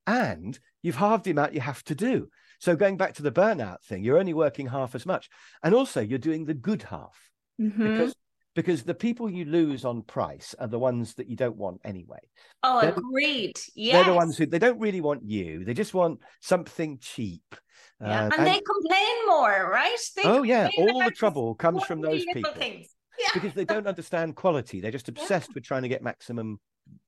[0.06, 2.28] and you've halved the amount you have to do.
[2.60, 5.28] So going back to the burnout thing, you're only working half as much,
[5.62, 7.82] and also you're doing the good half mm-hmm.
[7.82, 8.14] because
[8.54, 12.18] because the people you lose on price are the ones that you don't want anyway.
[12.64, 13.56] Oh, they're, agreed.
[13.76, 15.64] Yeah, they're the ones who they don't really want you.
[15.64, 17.54] They just want something cheap.
[18.00, 19.96] Yeah, uh, and, and, they complain more, right?
[20.16, 23.28] They oh yeah, all the trouble comes from those people yeah.
[23.32, 24.80] because they don't understand quality.
[24.80, 25.54] They're just obsessed yeah.
[25.54, 26.58] with trying to get maximum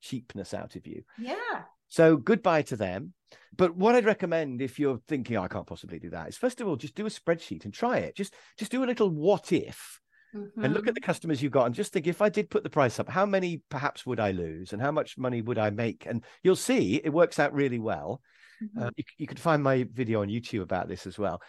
[0.01, 1.03] cheapness out of you.
[1.19, 1.63] Yeah.
[1.91, 3.13] So goodbye to them.
[3.57, 6.61] But what I'd recommend if you're thinking oh, I can't possibly do that is first
[6.61, 8.17] of all just do a spreadsheet and try it.
[8.17, 10.01] Just just do a little what if
[10.35, 10.65] mm-hmm.
[10.65, 11.07] and look at the mm-hmm.
[11.07, 13.63] customers you've got and just think if I did put the price up, how many
[13.69, 16.07] perhaps would I lose and how much money would I make?
[16.07, 18.21] And you'll see it works out really well.
[18.63, 18.83] Mm-hmm.
[18.83, 21.43] Uh, you, you could find my video on YouTube about this as well.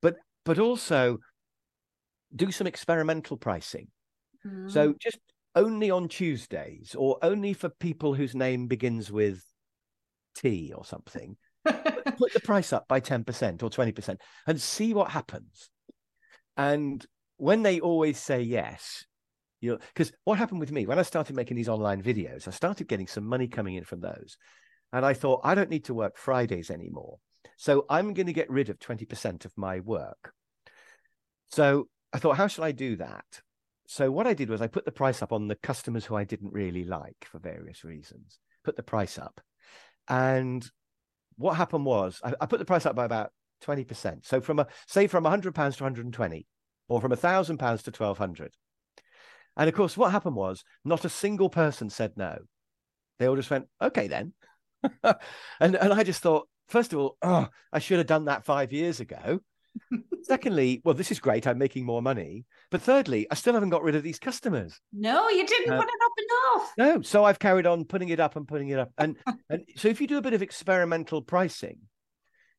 [0.00, 1.18] But but also
[2.34, 3.88] do some experimental pricing.
[4.46, 4.68] Mm-hmm.
[4.68, 5.18] So just
[5.54, 9.42] only on Tuesdays or only for people whose name begins with
[10.40, 15.70] tea or something, put the price up by 10% or 20% and see what happens.
[16.56, 17.04] And
[17.36, 19.04] when they always say yes,
[19.60, 22.52] you know, because what happened with me when I started making these online videos, I
[22.52, 24.36] started getting some money coming in from those.
[24.92, 27.18] And I thought, I don't need to work Fridays anymore.
[27.56, 30.32] So I'm going to get rid of 20% of my work.
[31.50, 33.24] So I thought, how shall I do that?
[33.86, 36.24] So what I did was I put the price up on the customers who I
[36.24, 39.40] didn't really like for various reasons, put the price up.
[40.08, 40.68] And
[41.36, 43.30] what happened was I, I put the price up by about
[43.64, 44.24] 20%.
[44.24, 46.46] So from a say from 100 pounds to 120
[46.88, 48.52] or from a thousand pounds to 1200.
[49.56, 52.38] And of course, what happened was not a single person said no.
[53.18, 54.32] They all just went, okay, then.
[55.02, 58.72] and, and I just thought, first of all, oh, I should have done that five
[58.72, 59.40] years ago.
[60.22, 61.46] Secondly, well, this is great.
[61.46, 62.44] I'm making more money.
[62.70, 64.80] But thirdly, I still haven't got rid of these customers.
[64.92, 66.72] No, you didn't uh, put enough.
[66.76, 68.90] No, so I've carried on putting it up and putting it up.
[68.98, 69.16] And
[69.50, 71.78] and so if you do a bit of experimental pricing,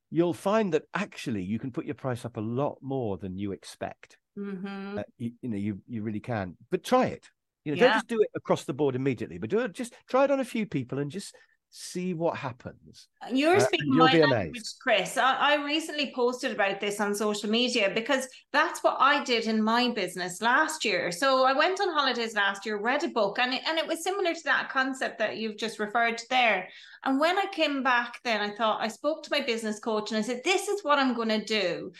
[0.09, 3.51] you'll find that actually you can put your price up a lot more than you
[3.51, 4.17] expect.
[4.37, 4.99] Mm-hmm.
[4.99, 6.55] Uh, you, you, know, you you really can.
[6.71, 7.29] But try it.
[7.65, 7.87] You know, yeah.
[7.87, 9.73] don't just do it across the board immediately, but do it.
[9.73, 11.35] Just try it on a few people and just
[11.71, 13.07] see what happens.
[13.31, 15.17] You're uh, speaking my language, Chris.
[15.17, 19.61] I, I, recently posted about this on social media because that's what I did in
[19.61, 21.11] my business last year.
[21.11, 24.03] So I went on holidays last year, read a book, and it, and it was
[24.03, 26.67] similar to that concept that you've just referred to there.
[27.05, 30.17] And when I came back, then I thought I spoke to my business coach and
[30.17, 31.91] I said, "This is what I'm going to do."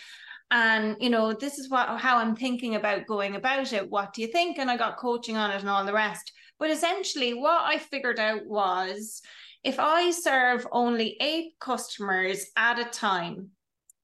[0.51, 4.21] and you know this is what how i'm thinking about going about it what do
[4.23, 7.62] you think and i got coaching on it and all the rest but essentially what
[7.62, 9.21] i figured out was
[9.63, 13.52] if I serve only eight customers at a time,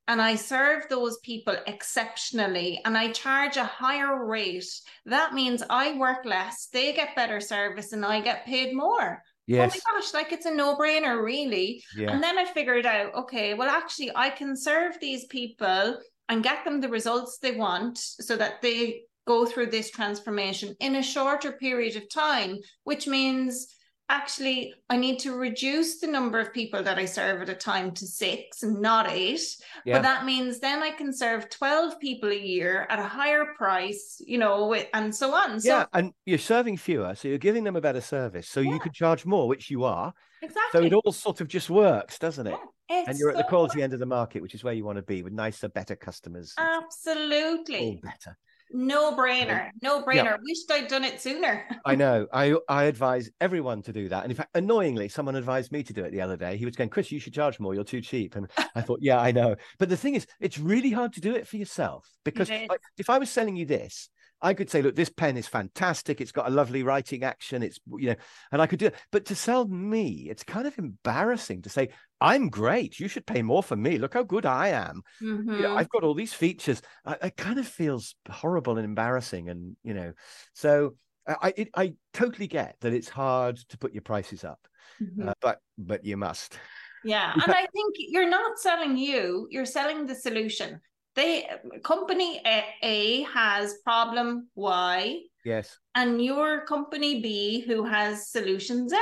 [0.08, 4.68] and I serve those people exceptionally and I charge a higher rate,
[5.06, 9.24] that means I work less, they get better service, and I get paid more.
[9.48, 9.76] Yes.
[9.76, 11.84] Oh my gosh, like it's a no brainer, really.
[11.96, 12.12] Yeah.
[12.12, 16.64] And then I figured out, okay, well, actually, I can serve these people and get
[16.66, 21.52] them the results they want so that they go through this transformation in a shorter
[21.54, 23.75] period of time, which means
[24.10, 27.92] actually I need to reduce the number of people that I serve at a time
[27.92, 29.42] to six and not eight.
[29.86, 29.96] Yeah.
[29.96, 34.22] But that means then I can serve 12 people a year at a higher price,
[34.26, 35.60] you know, and so on.
[35.60, 38.48] So, yeah, and you're serving fewer, so you're giving them a better service.
[38.48, 38.74] So yeah.
[38.74, 40.14] you could charge more, which you are.
[40.42, 40.80] Exactly.
[40.80, 42.58] So it all sort of just works, doesn't it?
[42.90, 44.98] Yeah, and you're at the quality end of the market, which is where you want
[44.98, 46.54] to be with nicer, better customers.
[46.58, 47.80] Absolutely.
[47.80, 48.38] All better.
[48.72, 49.70] No brainer.
[49.82, 50.16] No brainer.
[50.16, 50.38] Yeah.
[50.44, 51.66] Wished I'd done it sooner.
[51.86, 52.28] I know.
[52.34, 54.24] I I advise everyone to do that.
[54.24, 56.58] And in fact, annoyingly, someone advised me to do it the other day.
[56.58, 57.74] He was going, Chris, you should charge more.
[57.74, 58.36] You're too cheap.
[58.36, 59.56] And I thought, yeah, I know.
[59.80, 62.50] But the thing is, it's really hard to do it for yourself because
[62.98, 64.10] if I was selling you this
[64.42, 66.20] I could say, look, this pen is fantastic.
[66.20, 67.64] It's got a lovely writing action.
[67.64, 68.16] It's, you know,
[68.52, 68.96] and I could do it.
[69.12, 71.90] But to sell me, it's kind of embarrassing to say,
[72.22, 73.00] I'm great.
[73.00, 73.98] You should pay more for me.
[73.98, 75.04] Look how good I am.
[75.22, 75.58] Mhm.
[75.58, 76.82] You know, I've got all these features.
[77.06, 79.50] I, it kind of feels horrible and embarrassing.
[79.50, 80.14] And, you know,
[80.54, 80.96] so
[81.28, 84.68] I, I, it, I totally get that it's hard to put your prices up,
[85.00, 85.30] Mhm.
[85.30, 86.60] uh, but, but you must.
[87.04, 90.82] Yeah, and I think you're not selling you, you're selling the solution.
[91.14, 91.48] They
[91.84, 92.42] company
[92.84, 95.80] A has problem Y Yes.
[95.96, 98.98] and your company B who has solution Z.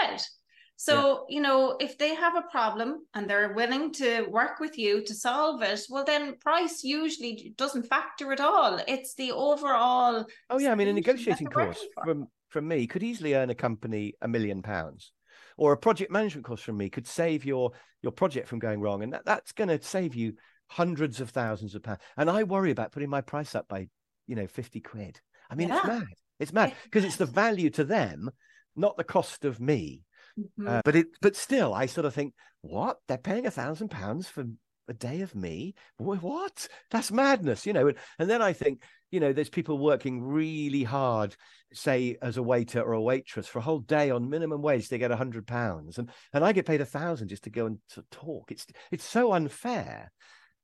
[0.76, 5.04] So, you know, if they have a problem and they're willing to work with you
[5.06, 8.80] to solve it, well then price usually doesn't factor at all.
[8.88, 13.34] It's the overall Oh yeah, I mean, a negotiating course from from me could easily
[13.34, 15.12] earn a company a million pounds,
[15.58, 19.04] or a project management course from me could save your your project from going wrong,
[19.04, 20.34] and that, that's going to save you
[20.68, 22.02] hundreds of thousands of pounds.
[22.18, 23.88] And I worry about putting my price up by
[24.28, 25.20] you know fifty quid.
[25.50, 26.04] I mean, it's mad.
[26.40, 28.30] It's mad because it's the value to them,
[28.76, 30.04] not the cost of me.
[30.40, 30.68] Mhm.
[30.68, 32.98] Uh, but it, but still, I sort of think, what?
[33.08, 34.46] They're paying a thousand pounds for
[34.88, 35.76] a day of me?
[35.98, 36.68] What?
[36.92, 37.88] That's madness, you know.
[37.88, 41.36] And, and then I think, you know, there's people working really hard,
[41.74, 44.90] say as a waiter or a waitress for a whole day on minimum wage.
[44.90, 47.66] They get a hundred pounds, and and I get paid a thousand just to go
[47.66, 48.52] and to talk.
[48.52, 50.12] It's it's so unfair.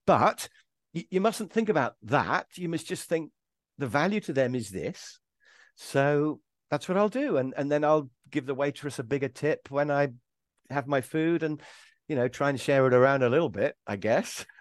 [0.05, 0.49] But
[0.93, 2.47] you, you mustn't think about that.
[2.55, 3.31] You must just think
[3.77, 5.19] the value to them is this.
[5.75, 7.37] So that's what I'll do.
[7.37, 10.09] And and then I'll give the waitress a bigger tip when I
[10.69, 11.61] have my food and
[12.07, 14.45] you know try and share it around a little bit, I guess.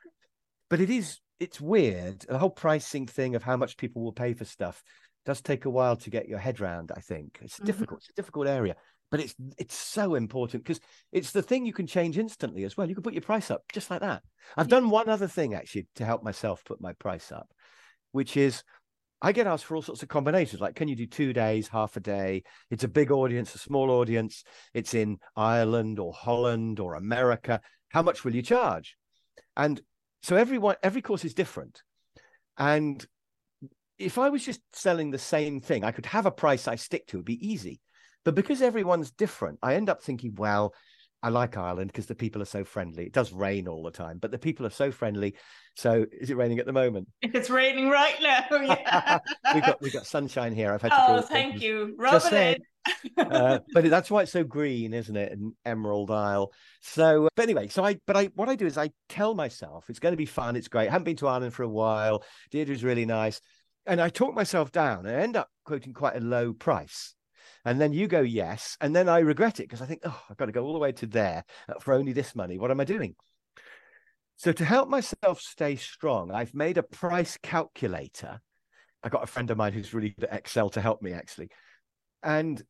[0.70, 2.26] But it is it's weird.
[2.28, 4.82] The whole pricing thing of how much people will pay for stuff
[5.24, 7.38] does take a while to get your head round, I think.
[7.40, 7.64] It's Mhm.
[7.66, 8.76] difficult, it's a difficult area.
[9.10, 10.80] But it's it's so important because
[11.12, 12.88] it's the thing you can change instantly as well.
[12.88, 14.22] You can put your price up just like that.
[14.56, 14.80] I've Yeah.
[14.80, 17.48] done one other thing actually to help myself put my price up,
[18.12, 18.62] which is
[19.20, 20.60] I get asked for all sorts of combinations.
[20.60, 22.44] Like, can you do two days, half a day?
[22.70, 24.44] It's a big audience, a small audience.
[24.74, 27.60] It's in Ireland or Holland or America.
[27.88, 28.96] How much will you charge?
[29.56, 29.80] And
[30.22, 31.82] so everyone, every course is different.
[32.56, 33.04] And
[33.98, 37.08] if I was just selling the same thing, I could have a price I stick
[37.08, 37.16] to.
[37.16, 37.80] It'd be easy.
[38.24, 40.74] But because everyone's different, I end up thinking, well,
[41.22, 43.06] I like Ireland because the people are so friendly.
[43.06, 45.34] It does rain all the time, but the people are so friendly.
[45.74, 47.08] So is it raining at the moment?
[47.22, 48.44] It's raining right now.
[48.50, 49.18] Yeah.
[49.54, 50.72] we've got we've got sunshine here.
[50.72, 51.62] I've had to oh, thank curtains.
[51.62, 51.96] you.
[51.98, 52.62] It
[53.18, 55.32] uh, but that's why it's so green, isn't it?
[55.32, 56.52] And Emerald Isle.
[56.80, 59.98] So, but anyway, so I, but I, what I do is I tell myself it's
[59.98, 60.56] going to be fun.
[60.56, 60.88] It's great.
[60.88, 62.24] I haven't been to Ireland for a while.
[62.50, 63.40] Deirdre's really nice,
[63.86, 67.14] and I talk myself down I end up quoting quite a low price.
[67.68, 70.38] And then you go yes, and then I regret it because I think, oh, I've
[70.38, 72.56] got to go all the way to there uh, for only this money.
[72.56, 73.14] What am I doing?
[74.36, 78.40] So to help myself stay strong, I've made a price calculator.
[79.02, 81.50] I got a friend of mine who's really good at Excel to help me actually.
[82.22, 82.62] And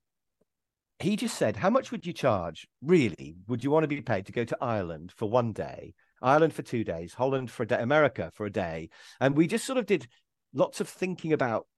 [0.98, 2.66] he just said, How much would you charge?
[2.82, 3.36] Really?
[3.46, 6.62] Would you want to be paid to go to Ireland for one day, Ireland for
[6.62, 8.88] two days, Holland for a day, America for a day?
[9.20, 10.08] And we just sort of did
[10.52, 11.68] lots of thinking about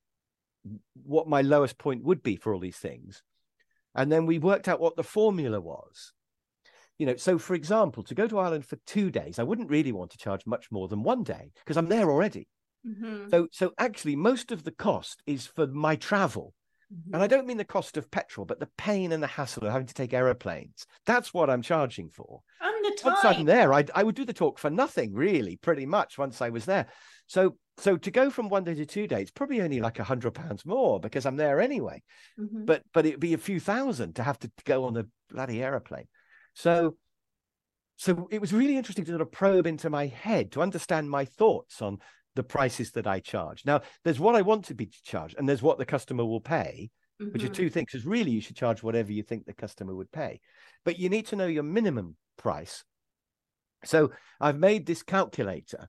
[1.03, 3.23] what my lowest point would be for all these things.
[3.95, 6.13] And then we worked out what the formula was.
[6.99, 9.93] You know, so for example, to go to Ireland for two days, I wouldn't really
[9.93, 12.47] want to charge much more than one day because I'm there already.
[12.87, 16.55] Mhm, So, so actually, most of the cost is for my travel.
[16.93, 17.15] mhm.
[17.15, 19.73] And I don't mean the cost of petrol, but the pain and the hassle of
[19.73, 20.87] having to take aeroplanes.
[21.07, 22.43] That's what I'm charging for.
[22.61, 25.87] And the Once I'm there, I, I would do the talk for nothing, really, pretty
[25.87, 26.19] much.
[26.19, 26.87] Once I was there,
[27.27, 30.33] so so to go from one day to two days, probably only like a hundred
[30.33, 32.03] pounds more because I'm there anyway.
[32.39, 32.67] Mhm.
[32.67, 36.09] But but it'd be a few thousand to have to go on the bloody aeroplane.
[36.55, 36.97] So
[37.97, 41.25] so it was really interesting to sort of probe into my head to understand my
[41.25, 41.99] thoughts on
[42.35, 43.67] the prices that I charge.
[43.67, 46.91] Now, there's what I want to be charged, and there's what the customer will pay
[47.33, 47.55] which are Mhm.
[47.55, 47.91] two things.
[47.91, 50.41] Because really, you should charge whatever you think the customer would pay,
[50.85, 52.83] but you need to know your minimum price.
[53.85, 55.89] So I've made this calculator,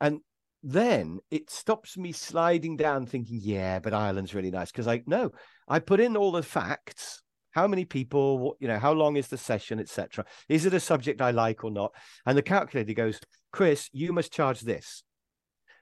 [0.00, 0.20] and
[0.62, 5.30] then it stops me sliding down thinking, yeah, but Ireland's really nice because I know
[5.68, 7.22] I put in all the facts.
[7.50, 10.24] How many people, what- you know, how long is the session, etc.
[10.48, 11.92] Is it a subject I like or not?
[12.26, 13.20] And the calculator goes,
[13.52, 15.04] Chris, you must charge this.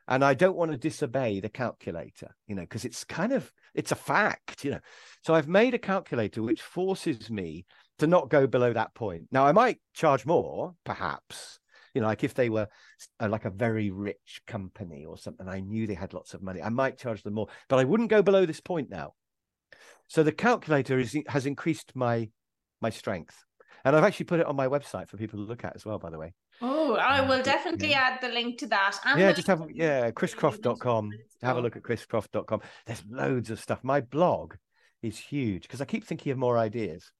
[0.08, 3.92] And I don't want to disobey the calculator, you know, because it's kind of it's
[3.92, 4.80] a fact, you know.
[5.22, 7.64] So I've made a calculator which forces me
[8.02, 9.24] to not go below that point.
[9.32, 11.58] Now I might charge more, perhaps,
[11.94, 12.68] you know, like if they were
[13.20, 16.60] uh, like a very rich company or something, I knew they had lots of money,
[16.62, 19.14] I might charge them more, but I wouldn't go below this point now.
[20.08, 22.28] So the calculator is has increased my
[22.80, 23.36] my strength,
[23.84, 25.98] and I've actually put it on my website for people to look at as well.
[25.98, 28.10] By the way, Oh, I Um, will but, definitely yeah.
[28.12, 28.98] add the link to that.
[29.04, 31.10] and yeah, just have yeah, chriscroft.com.
[31.42, 32.60] Have a look at chriscroft.com.
[32.86, 33.80] There's loads of stuff.
[33.82, 34.54] My blog
[35.02, 37.10] is huge because I keep thinking of more ideas.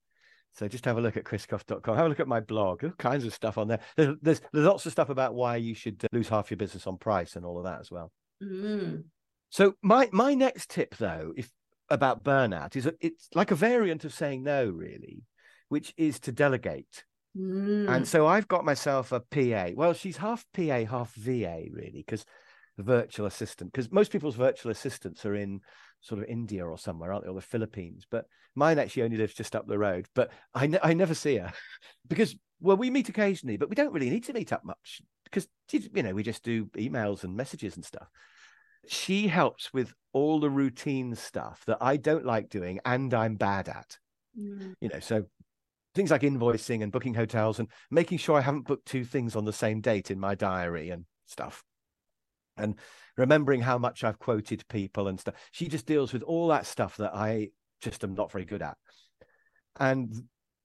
[0.53, 1.95] So just have a look at chriscroft.com.
[1.95, 2.83] Have a look at my blog.
[2.83, 3.79] All kinds of stuff on there.
[3.97, 6.85] There's, there's there's lots of stuff about why you should uh, lose half your business
[6.85, 8.11] on price and all of that as well.
[8.41, 9.05] Mm.
[9.49, 11.49] So my my next tip though, if
[11.89, 15.23] about burnout, is it's like a variant of saying no, really,
[15.69, 17.03] which is to delegate.
[17.35, 17.89] Mm.
[17.89, 19.71] And so I've got myself a PA.
[19.75, 22.25] Well, she's half PA, half VA, really, because
[22.77, 23.71] the virtual assistant.
[23.71, 25.61] Because most people's virtual assistants are in
[26.01, 28.05] sort of India or somewhere, aren't they, or the Philippines?
[28.09, 30.07] But mine actually only lives just up the road.
[30.15, 31.53] But I ne- I never see her
[32.07, 35.47] because well, we meet occasionally, but we don't really need to meet up much because
[35.69, 38.07] you know we just do emails and messages and stuff.
[38.87, 43.69] She helps with all the routine stuff that I don't like doing and I'm bad
[43.69, 43.97] at.
[44.37, 44.75] Mm.
[44.79, 45.25] You know, so
[45.95, 49.45] things like invoicing and booking hotels and making sure I haven't booked two things on
[49.45, 51.63] the same date in my diary and stuff.
[52.57, 52.75] And
[53.17, 55.35] remembering how much I've quoted people and stuff.
[55.51, 57.49] She just deals with all that stuff that I
[57.81, 58.77] just am not very good at.
[59.79, 60.13] And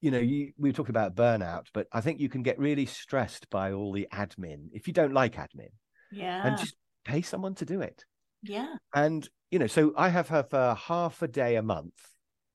[0.00, 3.50] you know, you we talked about burnout, but I think you can get really stressed
[3.50, 5.70] by all the admin if you don't like admin
[6.12, 6.46] Yeah.
[6.46, 8.04] and just pay someone to do it.
[8.42, 8.76] yeah.
[8.94, 11.94] And you know, so I have her for half a day a month.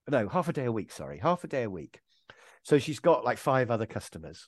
[0.09, 1.99] No, half a day a week, sorry, half a day a week.
[2.63, 4.47] So she's got like five other customers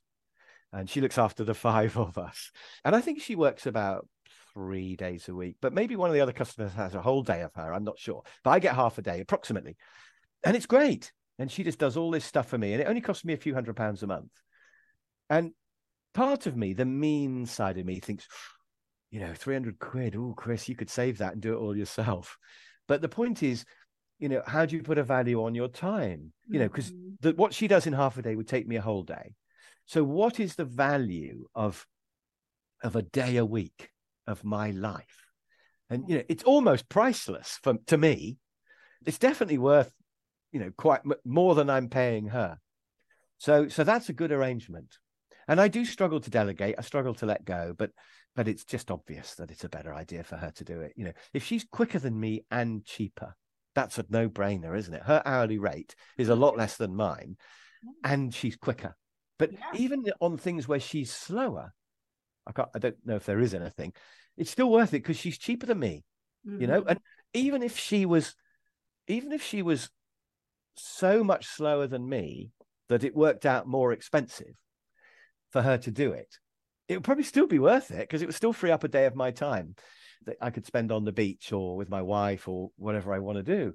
[0.72, 2.52] and she looks after the five of us.
[2.86, 4.08] And I think she works about
[4.56, 7.42] three days a week, but maybe one of the other customers has a whole day
[7.42, 7.74] of her.
[7.74, 9.76] I'm not sure, but I get half a day approximately.
[10.44, 11.12] And it's great.
[11.38, 12.72] And she just does all this stuff for me.
[12.74, 14.32] And it only costs me a few hundred pounds a month.
[15.30, 15.52] And
[16.14, 18.28] part of me, the mean side of me, thinks,
[19.12, 20.16] you know, 300 quid.
[20.16, 22.38] Oh, Chris, you could save that and do it all yourself.
[22.88, 23.66] But the point is,
[24.20, 26.32] you know, how do you put a value on your time?
[26.48, 27.36] You know, because Mhm.
[27.36, 29.36] what she does in half a day would take me a whole day.
[29.86, 31.86] So, what is the value of
[32.84, 33.90] of a day a week
[34.28, 35.26] of my life?
[35.90, 38.38] And you know, it's almost priceless for to me.
[39.06, 39.92] It's definitely worth,
[40.52, 42.58] you know, quite m- more than I'm paying her.
[43.38, 44.98] So, so that's a good arrangement.
[45.48, 46.76] And I do struggle to delegate.
[46.78, 47.92] I struggle to let go, but
[48.36, 50.94] but it's just obvious that it's a better idea for her to do it.
[50.96, 53.36] You know, if she's quicker than me and cheaper,
[53.76, 55.04] that's a no-brainer, isn't it?
[55.04, 57.38] Her hourly rate is a lot less than mine,
[57.86, 57.92] mm.
[58.04, 58.96] and she's quicker.
[59.38, 59.60] But Yeah.
[59.76, 61.74] even on things where she's slower,
[62.48, 62.70] I can't.
[62.76, 63.94] I don't know if there is anything.
[64.38, 66.04] It's still worth it because she's cheaper than me.
[66.44, 66.90] You know, Mhm.
[66.92, 67.00] and
[67.34, 68.36] even if she was,
[69.08, 69.90] even if she was
[70.76, 72.52] so much slower than me
[72.90, 74.54] that it worked out more expensive
[75.52, 76.38] for her to do it,
[76.88, 79.06] it would probably still be worth it because it would still free up a day
[79.06, 79.74] of my time
[80.26, 83.38] that I could spend on the beach or with my wife or whatever I want
[83.38, 83.74] to do.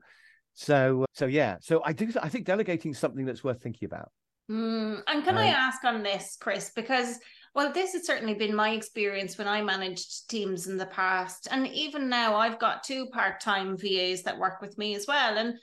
[0.54, 1.56] So, so yeah.
[1.60, 2.12] So I do.
[2.22, 4.12] I think delegating is something that's worth thinking about.
[4.50, 6.70] Mm, and can I Um, ask on this, Chris?
[6.74, 7.18] Because,
[7.54, 11.48] well, this has certainly been my experience when I managed teams in the past.
[11.50, 15.36] And even now, I've got two part time VAs that work with me as well.
[15.36, 15.54] And,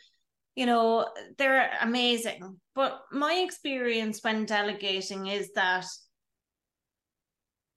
[0.55, 1.07] you know,
[1.38, 2.59] they're amazing.
[2.75, 5.85] But my experience when delegating is that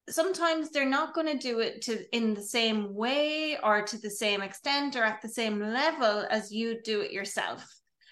[0.08, 4.10] sometimes they're not going to do it to in the same way or to the
[4.10, 7.64] same extent or at the same level as you do it yourself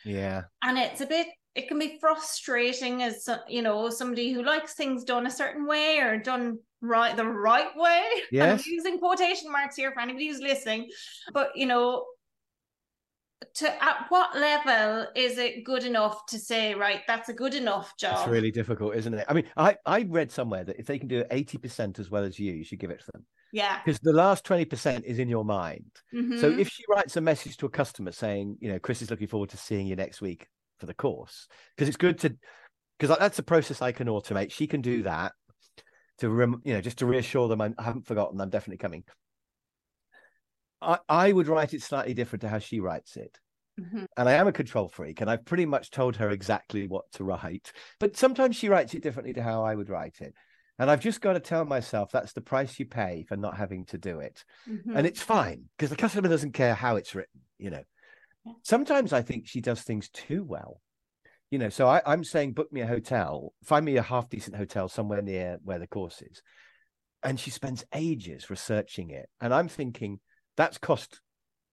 [0.04, 0.42] Yeah.
[0.62, 5.04] and it's a bit it can be frustrating as you know somebody who likes things
[5.04, 8.62] done a certain way or done right the right way Yes.
[8.64, 10.88] I'm using quotation marks here for anybody who's listening
[11.32, 12.04] but you know
[13.54, 17.96] to at what level is it good enough to say right that's a good enough
[17.96, 19.24] job It's really difficult, isn't it?
[19.28, 22.24] I mean, I, I read somewhere that if they can do it 80% as well
[22.24, 25.28] as you, you should give it to them yeah because the last 20% is in
[25.28, 25.90] your mind.
[26.12, 26.58] So Mhm.
[26.58, 29.50] if she writes a message to a customer saying, you know, Chris is looking forward
[29.50, 30.46] to seeing you next week
[30.78, 32.36] for the course, because it's good to,
[32.98, 34.52] because that's a process I can automate.
[34.52, 35.32] She can do that
[36.18, 39.04] to, rem, you know, just to reassure them I'm, I haven't forgotten, I'm definitely coming.
[40.80, 43.38] I, I would write it slightly different to how she writes it.
[43.80, 44.06] Mhm.
[44.16, 47.24] And I am a control freak, and I've pretty much told her exactly what to
[47.24, 47.72] write.
[48.00, 50.34] But sometimes she writes it differently to how I would write it.
[50.80, 53.84] And I've just got to tell myself that's the price you pay for not having
[53.86, 54.96] to do it Mhm.
[54.96, 57.82] and it's fine because the customer doesn't care how it's written you know.
[58.62, 60.80] Sometimes i think she does things too well.
[61.50, 64.56] You know so I, i'm saying book me a hotel find me a half decent
[64.56, 66.42] hotel somewhere near where the course is.
[67.22, 69.28] And she spends ages researching it.
[69.40, 70.20] And i'm thinking
[70.56, 71.20] that's cost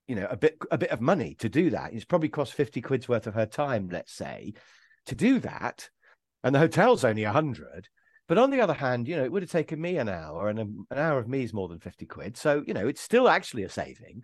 [0.08, 1.94] you know a bit a bit of money to do that.
[1.94, 4.54] It's probably cost 50 quid's worth of her time let's say
[5.08, 5.90] to do that.
[6.44, 7.90] And the hotel's only 100
[8.28, 10.60] but on the other hand, you know, it would have taken me an hour, and
[10.60, 12.38] a, an hour of me is more than fifty quid.
[12.38, 14.24] So you know, it's still actually a saving.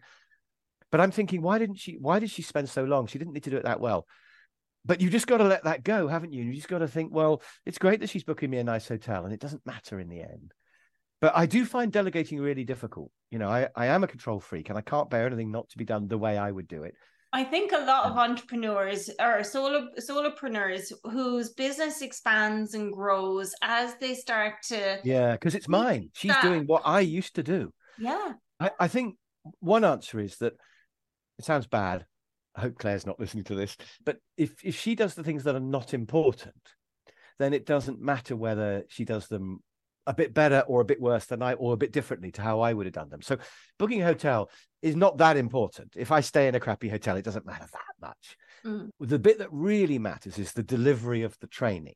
[0.91, 1.97] But I'm thinking, why didn't she?
[1.99, 3.07] Why did she spend so long?
[3.07, 4.05] She didn't need to do it that well.
[4.83, 6.43] but you just got to let that go, haven't you?
[6.43, 9.23] You just got to think, well, it's great that she's booking me a nice hotel,
[9.25, 10.53] and it doesn't matter in the end.
[11.21, 13.11] But I do find delegating really difficult.
[13.29, 15.77] You know, I, I am a control freak, and I can't bear anything not to
[15.77, 16.95] be done the way I would do it.
[17.31, 23.53] I think a lot of um, entrepreneurs or solo solopreneurs whose business expands and grows
[23.61, 26.09] as they start to Yeah, because it's mine.
[26.13, 26.41] She's that.
[26.41, 27.71] doing what I used to do.
[27.97, 28.33] Yeah.
[28.59, 29.15] I, I think
[29.59, 30.53] one answer is that
[31.41, 32.05] it sounds bad.
[32.55, 33.75] I hope Claire's not listening to this.
[34.05, 36.55] But if if she does the things that are not important,
[37.39, 39.61] then it doesn't matter whether she does them
[40.07, 42.61] a bit better or a bit worse than I or a bit differently to how
[42.61, 43.21] I would have done them.
[43.21, 43.37] So
[43.77, 44.49] booking a hotel
[44.81, 45.93] is not that important.
[45.95, 48.37] If I stay in a crappy hotel, it doesn't matter that much.
[48.65, 48.89] Mm.
[48.99, 51.95] The bit that really matters is the delivery of the training.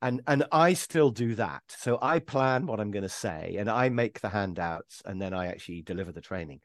[0.00, 1.62] And and I still do that.
[1.68, 5.32] So I plan what I'm going to say and I make the handouts and then
[5.32, 6.60] I actually deliver the training.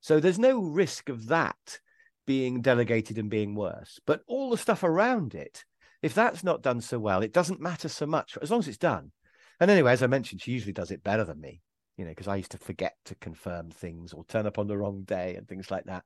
[0.00, 1.80] So there's no risk of that
[2.26, 4.00] being delegated and being worse.
[4.06, 5.64] But all the stuff around it,
[6.02, 8.78] if that's not done so well, it doesn't matter so much as long as it's
[8.78, 9.12] done.
[9.60, 11.62] And anyway, as I mentioned, she usually does it better than me,
[11.96, 14.76] you know, because I used to forget to confirm things or turn up on the
[14.76, 16.04] wrong day and things like that.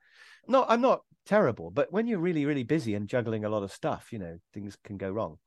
[0.49, 3.73] No, I'm not terrible, but when you're really, really busy and juggling a lot of
[3.73, 5.39] stuff, you know, things can go wrong.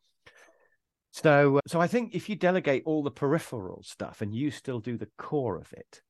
[1.12, 4.98] So, so I think if you delegate all the peripheral stuff and you still do
[4.98, 6.02] the core of it,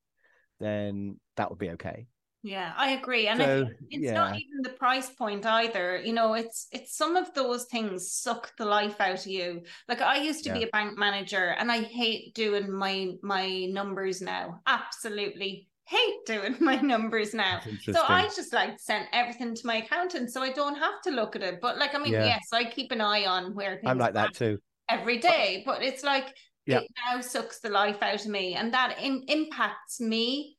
[0.60, 2.08] then that would be okay.
[2.46, 3.28] Yeah, I agree.
[3.28, 4.14] And So, it's yeah.
[4.14, 5.98] not even the price point either.
[5.98, 9.64] You know, it's it's some of those things suck the life out of you.
[9.90, 14.22] Like I used to be a bank manager and I hate doing my my numbers
[14.22, 14.62] now.
[14.68, 17.62] Absolutely hate doing my numbers now.
[17.90, 21.36] So I just like send everything to my accountant so I don't have to look
[21.36, 21.60] at it.
[21.62, 22.26] But like I mean, Yeah.
[22.28, 24.60] yes, I keep an eye on where things I'm like that too.
[24.88, 26.32] every uh, day, but it's like
[26.68, 26.82] Yeah.
[26.82, 30.58] it now sucks the life out of me, and that in, impacts me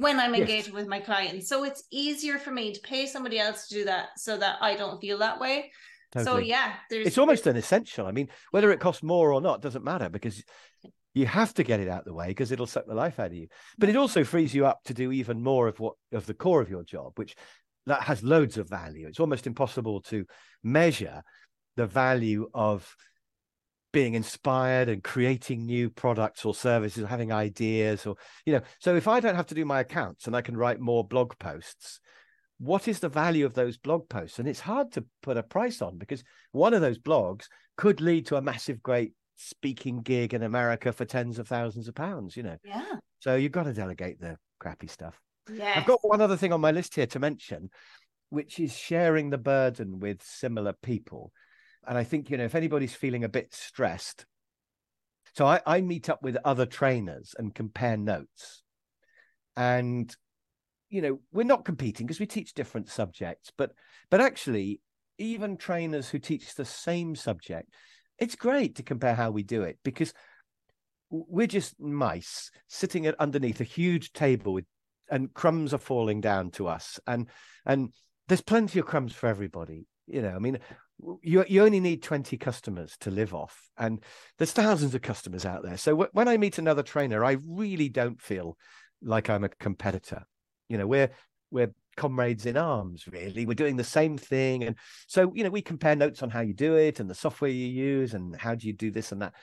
[0.00, 0.48] when I'm Yes.
[0.48, 1.48] engaging with my clients.
[1.48, 4.74] So it's easier for me to pay somebody else to do that, so that I
[4.74, 5.72] don't feel that way.
[6.16, 8.06] So yeah, there's it's almost an essential.
[8.06, 10.42] I mean, whether it costs more or not doesn't matter because
[11.14, 13.28] you have to get it out of the way because it'll suck the life out
[13.28, 13.48] of you.
[13.78, 16.62] But it also frees you up to do even more of what of the core
[16.62, 17.36] of your job, which
[17.86, 19.06] that has loads of value.
[19.06, 20.24] It's almost impossible to
[20.62, 21.22] measure
[21.76, 22.94] the value of
[23.92, 28.16] being inspired and creating new products or services or having ideas or
[28.46, 30.80] you know so if i don't have to do my accounts and i can write
[30.80, 32.00] more blog posts
[32.58, 35.82] what is the value of those blog posts and it's hard to put a price
[35.82, 36.22] on because
[36.52, 41.04] one of those blogs could lead to a massive great speaking gig in america for
[41.04, 44.86] tens of thousands of pounds you know yeah, so you've got to delegate the crappy
[44.86, 45.20] stuff
[45.52, 45.74] yeah.
[45.76, 47.70] I've got one other thing on my list here to mention,
[48.30, 51.32] which is sharing the burden with similar people.
[51.86, 54.26] And I think, you know, if anybody's feeling a bit stressed,
[55.34, 58.62] so I, I meet up with other trainers and compare notes.
[59.56, 60.14] And,
[60.88, 63.72] you know, we're not competing because we teach different subjects, but
[64.10, 64.80] but actually,
[65.18, 67.70] even trainers who teach the same subject,
[68.18, 70.12] it's great to compare how we do it because
[71.10, 74.64] we're just mice sitting at underneath a huge table with
[75.10, 77.26] and crumbs are falling down to us and
[77.66, 77.92] and
[78.28, 80.58] there's plenty of crumbs for everybody you know i mean
[81.22, 84.02] you you only need 20 customers to live off and
[84.38, 85.76] there's thousands of customers out there.
[85.76, 88.56] So w- when i meet another trainer i really don't feel
[89.02, 90.24] like i'm a competitor.
[90.68, 91.10] You know we're
[91.50, 93.46] we're comrades in arms really.
[93.46, 94.76] We're doing the same thing and
[95.06, 97.66] so you know we compare notes on how you do it and the software you
[97.66, 99.34] use and how do you do this and that.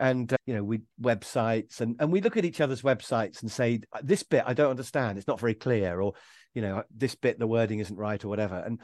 [0.00, 3.50] And uh, you know we websites and and we look at each other's websites and
[3.50, 5.18] say this bit i don't understand.
[5.18, 6.14] It's not very clear or
[6.54, 8.56] you know this bit the wording isn't right or whatever.
[8.56, 8.80] And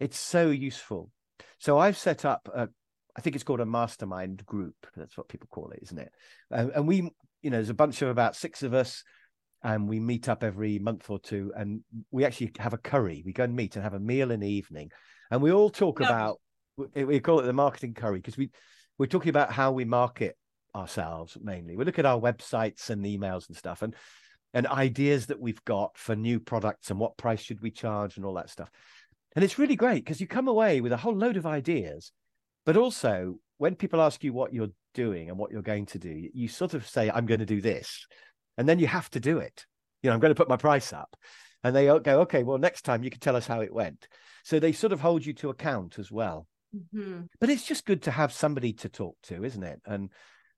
[0.00, 1.10] it's so useful
[1.58, 2.68] so i've set up a
[3.16, 6.12] i think it's called a mastermind group that's what people call it isn't it
[6.50, 6.96] and, and we
[7.42, 9.04] you know there's a bunch of about six of us
[9.62, 11.80] and we meet up every month or two and
[12.10, 14.48] we actually have a curry we go and meet and have a meal in the
[14.48, 14.90] evening
[15.30, 16.40] and we all talk about
[16.76, 18.50] we we call it the marketing curry because we
[18.98, 20.36] we're talking about how we market
[20.74, 21.76] ourselves mainly.
[21.76, 23.94] We look at our websites and emails and stuff and
[24.52, 28.24] and ideas that we've got for new products and what price should we charge and
[28.24, 28.70] all that stuff.
[29.34, 32.12] And it's really great because you come away with a whole load of ideas,
[32.64, 36.28] but also when people ask you what you're doing and what you're going to do,
[36.32, 38.06] you sort of say, I'm going to do this.
[38.56, 39.66] And then you have to do it.
[40.02, 41.16] You know, I'm going to put my price up.
[41.62, 44.06] And they go, okay, well, next time you can tell us how it went.
[44.44, 47.28] So they sort of hold you to account as well Mhm.
[47.40, 50.10] but it's just good to have somebody to talk to isn't it and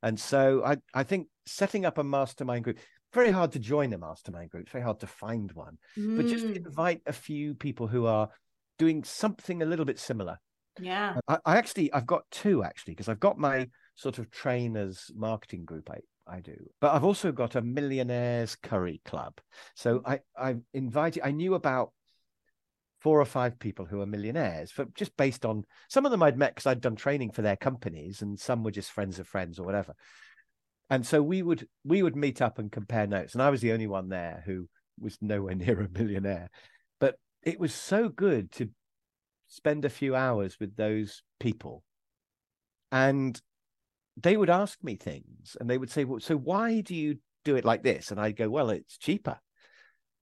[0.03, 2.79] and so i i think setting up a mastermind group
[3.13, 5.77] very hard to join a mastermind group it's very hard to find one
[6.15, 8.31] but just Mm, invite a few people who are
[8.79, 10.39] doing something a little bit similar
[10.79, 15.11] yeah, i, I actually i've got two actually because i've got my sort of trainers
[15.15, 19.39] marketing group i I do, but I've also got a millionaires curry club.
[19.77, 21.23] So I I invited.
[21.25, 21.93] I knew about
[23.01, 26.39] four or five people who are millionaires for just based on some of them I'd
[26.39, 29.59] met because I'd done training for their companies and some were just friends of friends
[29.61, 29.95] or whatever.
[30.91, 33.35] And so we would we would meet up and compare notes.
[33.35, 34.69] And I was the only one there who
[34.99, 36.51] was nowhere near a millionaire.
[37.47, 38.69] It was so good to
[39.47, 41.85] spend a few hours with those people.
[42.93, 43.41] And
[44.17, 47.57] they would ask me things and they would say, Well, so why do you do
[47.57, 48.11] it like this?
[48.11, 49.39] And I'd go, Well, it's cheaper.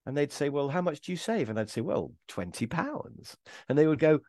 [0.06, 1.48] And they'd say, Well, how much do you save?
[1.48, 3.36] And I'd say, Well, 20 pounds.
[3.68, 4.20] And they would go,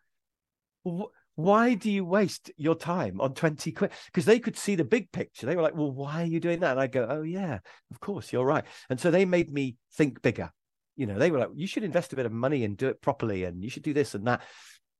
[1.35, 3.91] why do you waste your time on 20 quid?
[4.05, 5.45] Because they could see the big picture.
[5.45, 6.71] They were like, Well, why are you doing that?
[6.71, 7.59] And I go, Oh, yeah,
[7.91, 8.63] of course, you're right.
[8.89, 10.51] And so they made me think bigger.
[10.95, 13.01] You know, they were like, You should invest a bit of money and do it
[13.01, 14.41] properly, and you should do this and that.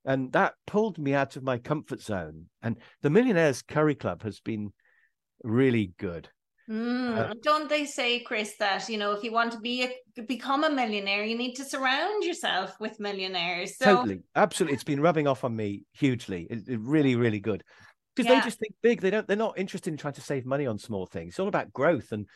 [0.04, 2.46] And that pulled me out of my comfort zone.
[2.62, 4.72] And the Millionaires Curry Club has been
[5.44, 6.30] really good.
[6.70, 10.22] Mm, uh, don't they say, Chris, that you know if you want to be a,
[10.24, 13.78] become a millionaire, you need to surround yourself with millionaires.
[13.78, 13.98] So...
[13.98, 16.48] Totally, absolutely, it's been rubbing off on me hugely.
[16.50, 17.64] It, it really, really good
[18.16, 18.40] because yeah.
[18.40, 19.02] they just think big.
[19.02, 19.28] They don't.
[19.28, 21.34] They're not interested in trying to save money on small things.
[21.34, 22.28] It's all about growth and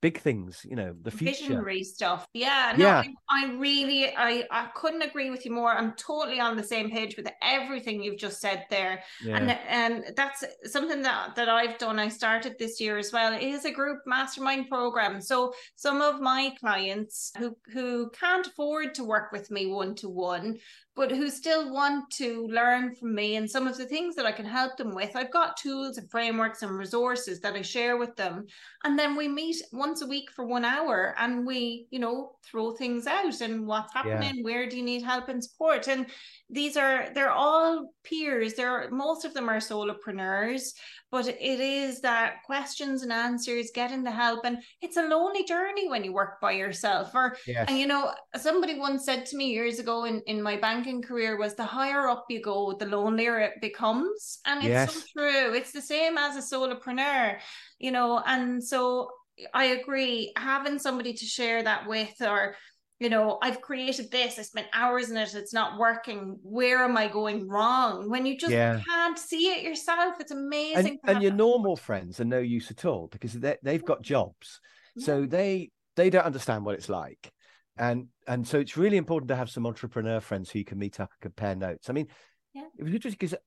[0.00, 1.32] big things, you know, the future.
[1.32, 2.26] Visionary stuff.
[2.32, 2.74] Yeah.
[2.76, 3.02] No, yeah.
[3.30, 5.72] I, I, really I, I couldn't agree with you more.
[5.72, 9.02] I'm totally on the same page with everything you've just said there.
[9.24, 9.36] Yeah.
[9.36, 11.98] And and that's something that, that I've done.
[11.98, 13.32] I started this year as well.
[13.32, 15.20] It is a group mastermind program.
[15.20, 20.08] So some of my clients who who can't afford to work with me one to
[20.08, 20.58] one
[20.98, 24.32] but who still want to learn from me and some of the things that I
[24.32, 25.14] can help them with.
[25.14, 28.46] I've got tools and frameworks and resources that I share with them.
[28.82, 32.72] And then we meet once a week for one hour and we, you know, throw
[32.72, 34.42] things out and what's happening, yeah.
[34.42, 35.86] where do you need help and support?
[35.86, 36.06] And
[36.50, 38.54] these are they're all peers.
[38.54, 40.72] They're most of them are solopreneurs
[41.10, 45.88] but it is that questions and answers getting the help and it's a lonely journey
[45.88, 47.64] when you work by yourself or yes.
[47.68, 51.38] and you know somebody once said to me years ago in, in my banking career
[51.38, 54.94] was the higher up you go the lonelier it becomes and it's yes.
[54.94, 57.38] so true it's the same as a solopreneur
[57.78, 59.08] you know and so
[59.54, 62.56] I agree having somebody to share that with or
[63.00, 66.38] you know, I've created this, I spent hours in it, it's not working.
[66.42, 68.10] Where am I going wrong?
[68.10, 68.80] When you just yeah.
[68.88, 70.98] can't see it yourself, it's amazing.
[71.04, 74.60] And, and your normal friends are no use at all because they, they've got jobs.
[74.96, 75.06] Yeah.
[75.06, 77.32] So they they don't understand what it's like.
[77.76, 80.98] And and so it's really important to have some entrepreneur friends who you can meet
[80.98, 81.88] up and compare notes.
[81.88, 82.08] I mean,
[82.52, 82.66] yeah.
[82.76, 83.38] it was interesting because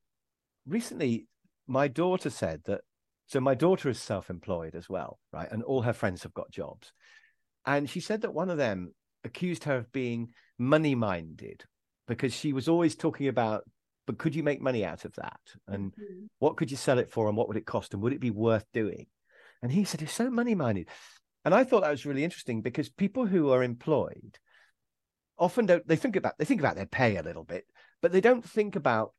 [0.65, 1.27] recently
[1.67, 2.81] my daughter said that
[3.25, 5.49] so my daughter is self-employed as well, right?
[5.51, 6.93] And all her friends have got jobs.
[7.65, 8.93] And she said that one of them
[9.23, 11.63] accused her of being money minded
[12.07, 13.63] because she was always talking about
[14.07, 15.39] but could you make money out of that?
[15.67, 16.25] And mm-hmm.
[16.39, 17.93] what could you sell it for and what would it cost?
[17.93, 19.05] And would it be worth doing?
[19.61, 20.89] And he said it's so money minded
[21.43, 24.37] and i thought that was really interesting because people who are employed
[25.37, 27.65] often don't they think about they think about their pay a little bit
[28.01, 29.13] but they don't think about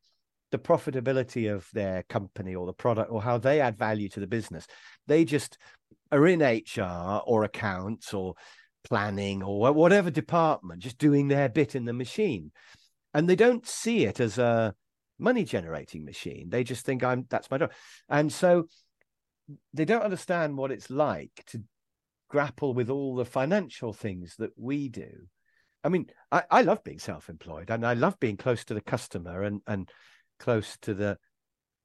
[0.51, 4.27] the profitability of their company or the product or how they add value to the
[4.27, 4.67] business.
[5.07, 5.57] They just
[6.11, 8.35] are in hr or accounts or
[8.83, 12.51] planning or whatever department, just doing their bit in the machine.
[13.13, 14.73] And they don't see it as a
[15.19, 16.49] money generating machine.
[16.49, 17.71] They just think I'm that's my job.
[18.09, 18.67] And so
[19.73, 21.63] they don't understand what it's like to
[22.29, 25.11] grapple with all the financial things that we do.
[25.83, 29.43] I mean, I, I love being self-employed and I love being close to the customer
[29.43, 29.89] and and
[30.39, 31.17] close to the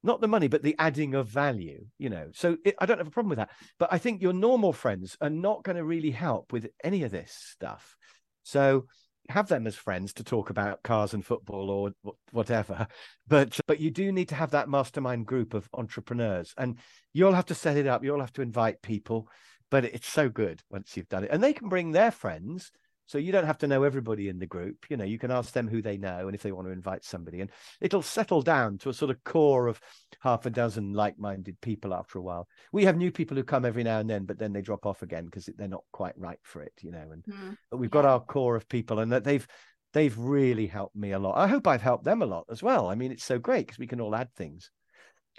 [0.03, 2.29] not the money, but the adding of value, you know.
[2.33, 3.51] So it, I don't have a problem with that.
[3.77, 7.11] But I think your normal friends are not going to really help with any of
[7.11, 7.95] this stuff.
[8.43, 8.85] So
[9.29, 12.87] have them as friends to talk about cars and football or whatever.
[13.27, 16.79] But but you do need to have that mastermind group of entrepreneurs, and
[17.13, 18.03] you'll have to set it up.
[18.03, 19.27] You'll have to invite people.
[19.69, 22.71] But it's so good once you've done it, and they can bring their friends
[23.09, 24.85] so you don't have to know everybody in the group.
[24.87, 27.03] You know, you can ask them who they know and if they want to invite
[27.03, 27.49] somebody, and
[27.81, 29.81] it'll settle down to a sort of core of
[30.19, 32.47] half a dozen like-minded people after a while.
[32.71, 35.01] We have new people who come every now and then, but then they drop off
[35.01, 36.73] again because they're not quite right for it.
[36.81, 37.57] You know, and mm.
[37.71, 39.47] but we've got our core of people, and that they've
[39.93, 41.35] they've really helped me a lot.
[41.35, 42.89] I hope I've helped them a lot as well.
[42.89, 44.69] I mean, it's so great because we can all add things.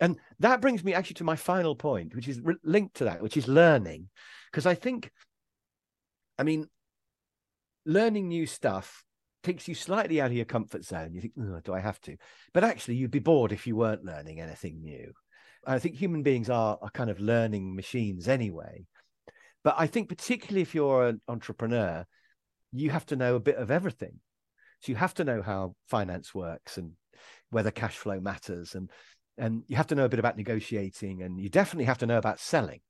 [0.01, 3.23] And that brings me actually to my final point, which is re- linked to that,
[3.23, 4.09] which is learning.
[4.51, 5.13] Because I think,
[6.37, 6.67] I mean,
[7.85, 9.05] learning new stuff
[9.43, 11.15] takes you slightly out of your comfort zone.
[11.15, 12.17] You think, oh, do I have to?
[12.53, 15.13] But actually, you'd be bored if you weren't learning anything new.
[15.67, 18.87] I think human beings are, are kind of learning machines anyway.
[19.63, 22.07] But I think, particularly if you're an entrepreneur,
[22.73, 24.21] you have to know a bit of everything.
[24.81, 26.93] So you have to know how finance works and
[27.51, 28.75] whether cash flow matters.
[28.75, 28.91] And,
[29.37, 31.23] and you have to know a bit about negotiating.
[31.23, 32.81] And you definitely have to know about selling.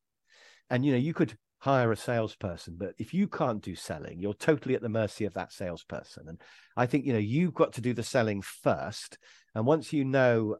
[0.68, 4.34] And, you know, you could hire a salesperson, but if you can't do selling, you're
[4.34, 6.28] totally at the mercy of that salesperson.
[6.28, 6.40] And
[6.76, 9.18] I think, you know, you've got to do the selling first.
[9.54, 10.56] And once you know,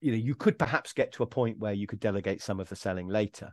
[0.00, 2.68] you know, you could perhaps get to a point where you could delegate some of
[2.68, 3.52] the selling later.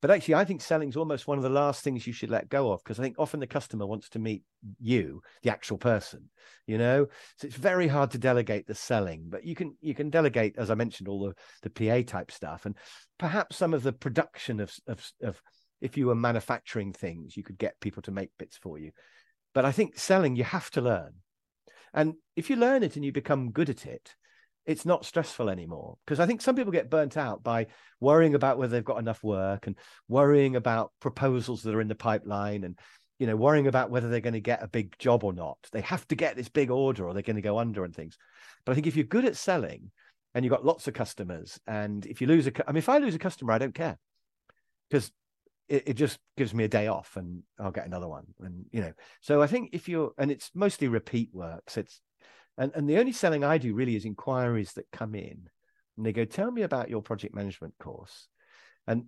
[0.00, 2.48] But actually, I think selling is almost one of the last things you should let
[2.48, 4.44] go of because I think often the customer wants to meet
[4.80, 6.30] you, the actual person,
[6.68, 7.06] you know.
[7.36, 10.70] So it's very hard to delegate the selling, but you can you can delegate, as
[10.70, 11.34] I mentioned, all the
[11.68, 12.76] the PA type stuff and
[13.18, 15.42] perhaps some of the production of of, of
[15.80, 18.92] if you were manufacturing things, you could get people to make bits for you.
[19.54, 21.14] But I think selling, you have to learn.
[21.94, 24.14] And if you learn it and you become good at it,
[24.66, 25.96] it's not stressful anymore.
[26.04, 27.68] Because I think some people get burnt out by
[28.00, 29.76] worrying about whether they've got enough work and
[30.08, 32.78] worrying about proposals that are in the pipeline and
[33.18, 35.58] you know worrying about whether they're going to get a big job or not.
[35.72, 38.18] They have to get this big order or they're going to go under and things.
[38.64, 39.90] But I think if you're good at selling
[40.34, 42.98] and you've got lots of customers, and if you lose a, I mean, if I
[42.98, 43.98] lose a customer, I don't care
[44.90, 45.10] because
[45.68, 48.24] it, it, just gives me a day off and I'll get another one.
[48.40, 52.00] And you know, so I think if you're and it's mostly repeat works, it's
[52.58, 55.48] and, and the only selling I do really is inquiries that come in
[55.96, 58.28] and they go, Tell me about your project management course.
[58.86, 59.04] And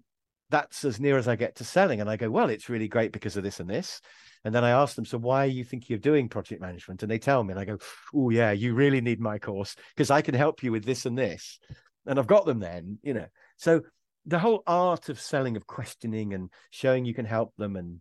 [0.50, 2.00] that's as near as I get to selling.
[2.00, 4.00] And I go, Well, it's really great because of this and this.
[4.44, 7.02] And then I ask them, So why are you thinking of doing project management?
[7.02, 7.78] And they tell me, and I go,
[8.14, 11.18] Oh, yeah, you really need my course because I can help you with this and
[11.18, 11.58] this.
[12.06, 13.26] And I've got them then, you know.
[13.56, 13.82] So
[14.26, 18.00] the whole art of selling of questioning and showing you can help them and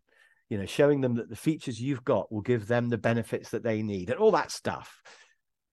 [0.49, 3.63] you know showing them that the features you've got will give them the benefits that
[3.63, 5.01] they need and all that stuff.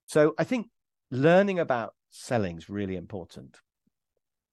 [0.07, 0.69] So i think
[1.11, 3.57] learning about selling is really important.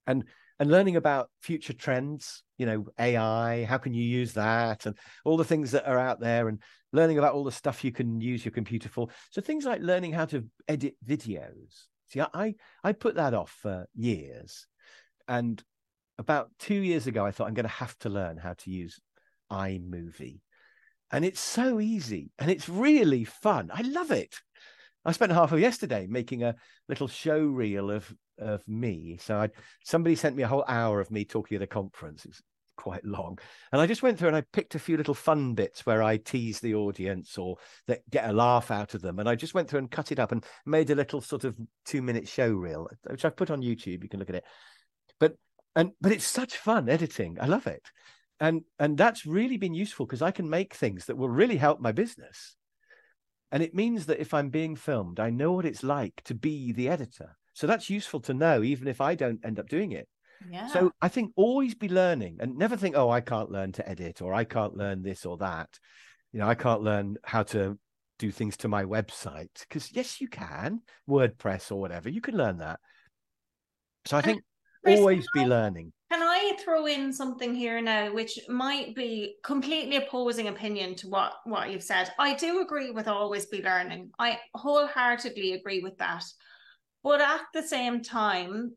[0.08, 0.26] And
[0.60, 5.36] and learning about future trends you know ai how can you use that and all
[5.36, 6.62] the things that are out there and
[6.94, 9.10] learning about all the stuff you can use your computer for.
[9.32, 11.88] So things like learning how to edit videos.
[12.08, 14.68] See i i put that off for years.
[15.28, 15.62] And
[16.18, 19.00] about two years ago, I thought I'm going to have to learn how to use
[19.52, 20.42] iMovie.
[21.12, 23.70] And it's so easy and it's really fun.
[23.74, 24.36] I love it.
[25.06, 26.56] I spent half of yesterday making a
[26.88, 29.18] little show reel of of me.
[29.22, 29.50] So I
[29.84, 32.26] somebody sent me a whole hour of me talking at a conference.
[32.26, 32.42] It's
[32.76, 33.38] quite long.
[33.72, 36.18] And I just went through and I picked a few little fun bits where I
[36.18, 37.58] tease the audience or
[37.88, 39.20] that get a laugh out of them.
[39.20, 41.56] And I just went through and cut it up and made a little sort of
[41.86, 44.04] two minute show reel, which I've put on YouTube.
[44.04, 44.46] You can look at it.
[45.76, 47.38] And but it's such fun editing.
[47.40, 47.92] I love it.
[48.40, 51.80] And and that's really been useful because i can make things that will really help
[51.80, 52.56] my business.
[53.52, 56.72] And it means that if i'm being filmed i know what it's like to be
[56.72, 57.38] the editor.
[57.54, 60.08] So that's useful to know even if i don't end up doing it.
[60.50, 60.68] Yeah.
[60.68, 64.22] so i think always be learning and never think oh i can't learn to edit
[64.22, 65.70] or i can't learn this or that.
[66.34, 67.78] You know i can't learn how to
[68.20, 69.60] do things to my website.
[69.62, 70.82] Because yes you can.
[71.10, 72.80] Wordpress or whatever you can learn that.
[74.06, 74.42] So i think
[74.84, 75.94] Chris, always be I, learning.
[76.12, 81.34] Can I throw in something here now, which might be completely opposing opinion to what
[81.46, 82.12] what you've said?
[82.20, 84.12] I do agree with always be learning.
[84.20, 86.26] I wholeheartedly agree with that.
[87.04, 88.76] But at the same time,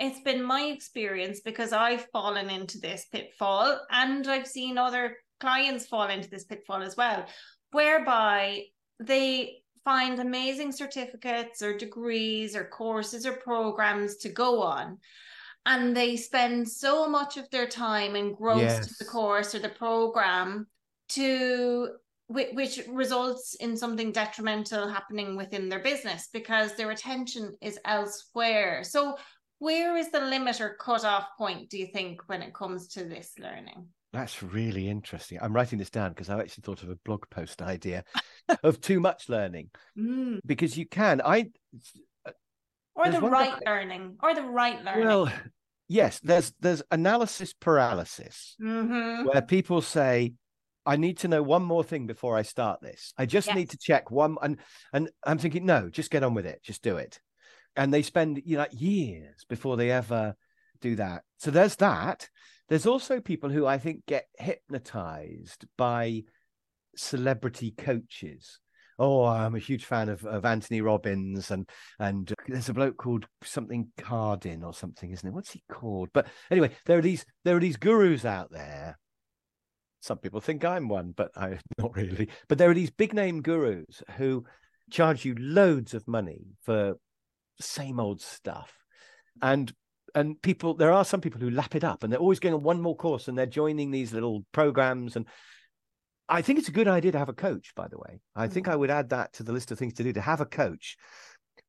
[0.00, 5.86] it's been my experience because I've fallen into this pitfall and I've seen other clients
[5.86, 7.26] fall into this pitfall as well,
[7.70, 8.64] whereby
[9.00, 14.98] they find amazing certificates or degrees or courses or programs to go on
[15.66, 18.86] and they spend so much of their time engrossed yes.
[18.88, 20.66] in the course or the program
[21.10, 21.88] to
[22.28, 28.82] which results in something detrimental happening within their business because their attention is elsewhere.
[28.82, 29.16] So
[29.58, 33.32] where is the limit or cut-off point do you think when it comes to this
[33.38, 33.88] learning?
[34.12, 35.38] That's really interesting.
[35.42, 38.04] I'm writing this down because i actually thought of a blog post idea
[38.62, 39.70] of too much learning.
[39.98, 40.40] Mm.
[40.46, 41.50] because you can i
[42.94, 45.04] or the right learning or the right learning.
[45.04, 45.32] Well
[45.88, 49.26] yes there's there's analysis paralysis mm-hmm.
[49.26, 50.32] where people say
[50.86, 53.12] i need to know one more thing before i start this.
[53.18, 53.56] I just yes.
[53.56, 54.58] need to check one and
[54.92, 56.62] and i'm thinking no just get on with it.
[56.62, 57.20] Just do it.
[57.76, 60.36] And they spend you know years before they ever
[60.80, 61.22] do that.
[61.38, 62.28] So there's that.
[62.68, 66.22] There's also people who i think get hypnotized by
[66.96, 68.60] celebrity coaches
[68.98, 71.68] oh, I'm a huge fan of, of Anthony Robbins, and
[71.98, 75.32] and uh, there's a bloke called something Cardin or something, isn't it?
[75.32, 76.10] What's he called?
[76.12, 78.98] But anyway, there are these there are these gurus out there.
[80.00, 82.28] Some people think I'm one, but I not really.
[82.48, 84.44] But there are these big name gurus who
[84.90, 86.94] charge you loads of money for
[87.60, 88.72] same old stuff,
[89.42, 89.72] and
[90.14, 92.62] and people there are some people who lap it up and they're always going on
[92.62, 95.26] one more course and they're joining these little programs and
[96.28, 98.20] I think it's a good idea to have a coach, by the way.
[98.34, 98.80] I think I mm-hmm.
[98.80, 100.96] would add that to the list of things to do to have a coach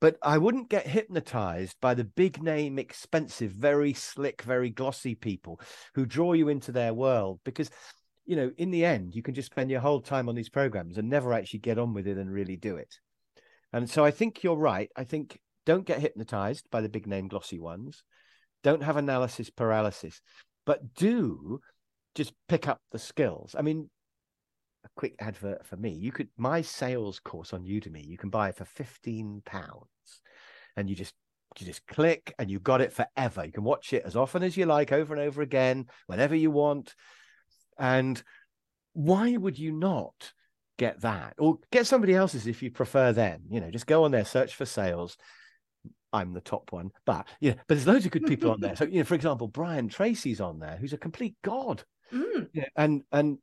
[0.02, 5.60] but I wouldn't get hypnotized by the big name, expensive, very slick, very glossy people
[5.94, 7.70] who draw you into their world because
[8.26, 10.98] you know, in the end, you can just spend your whole time on these programs
[10.98, 12.98] and never actually get on with it and really do it.
[13.72, 14.90] And so I think you're right.
[14.96, 18.04] I think don't get hypnotized by the big name glossy ones.
[18.64, 20.22] Don't have analysis paralysis,
[20.66, 21.60] but do
[22.16, 23.56] just pick up the skills.
[23.58, 23.90] I mean,
[24.86, 25.92] a quick advert for me.
[25.92, 29.90] You could my sales course on Udemy, you can buy it for 15 pounds.
[30.78, 31.14] And you just
[31.60, 33.46] you just click and you got it forever.
[33.46, 36.52] You can watch it as often as you like, over and over again, whenever you
[36.52, 36.96] want.
[37.78, 38.22] And
[38.94, 40.34] why would you not
[40.78, 41.36] get that?
[41.38, 43.44] Or get somebody else's if you prefer them.
[43.50, 45.18] You know, just go on there, search for sales.
[46.12, 48.76] I'm the top one, but yeah, but there's loads of good people on there.
[48.76, 51.84] So, you know, for example, Brian Tracy's on there, who's a complete god.
[52.14, 52.50] Mm.
[52.54, 53.40] Yeah, and and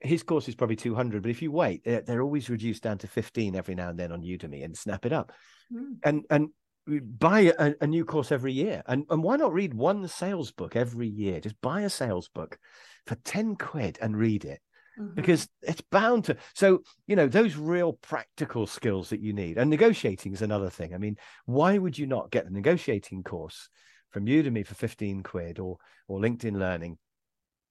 [0.00, 3.06] his course is probably 200 but if you wait they're, they're, always reduced down to
[3.06, 5.32] 15 every now and then on udemy and snap it up
[5.72, 5.96] mm.
[6.02, 6.48] and and
[6.86, 10.74] buy a, a, new course every year and and why not read one sales book
[10.74, 12.58] every year just buy a sales book
[13.06, 14.60] for 10 quid and read it
[14.98, 15.14] mm-hmm.
[15.14, 19.70] because it's bound to so you know those real practical skills that you need and
[19.70, 23.68] negotiating is another thing i mean why would you not get the negotiating course
[24.10, 25.76] from udemy for 15 quid or
[26.08, 26.98] or linkedin learning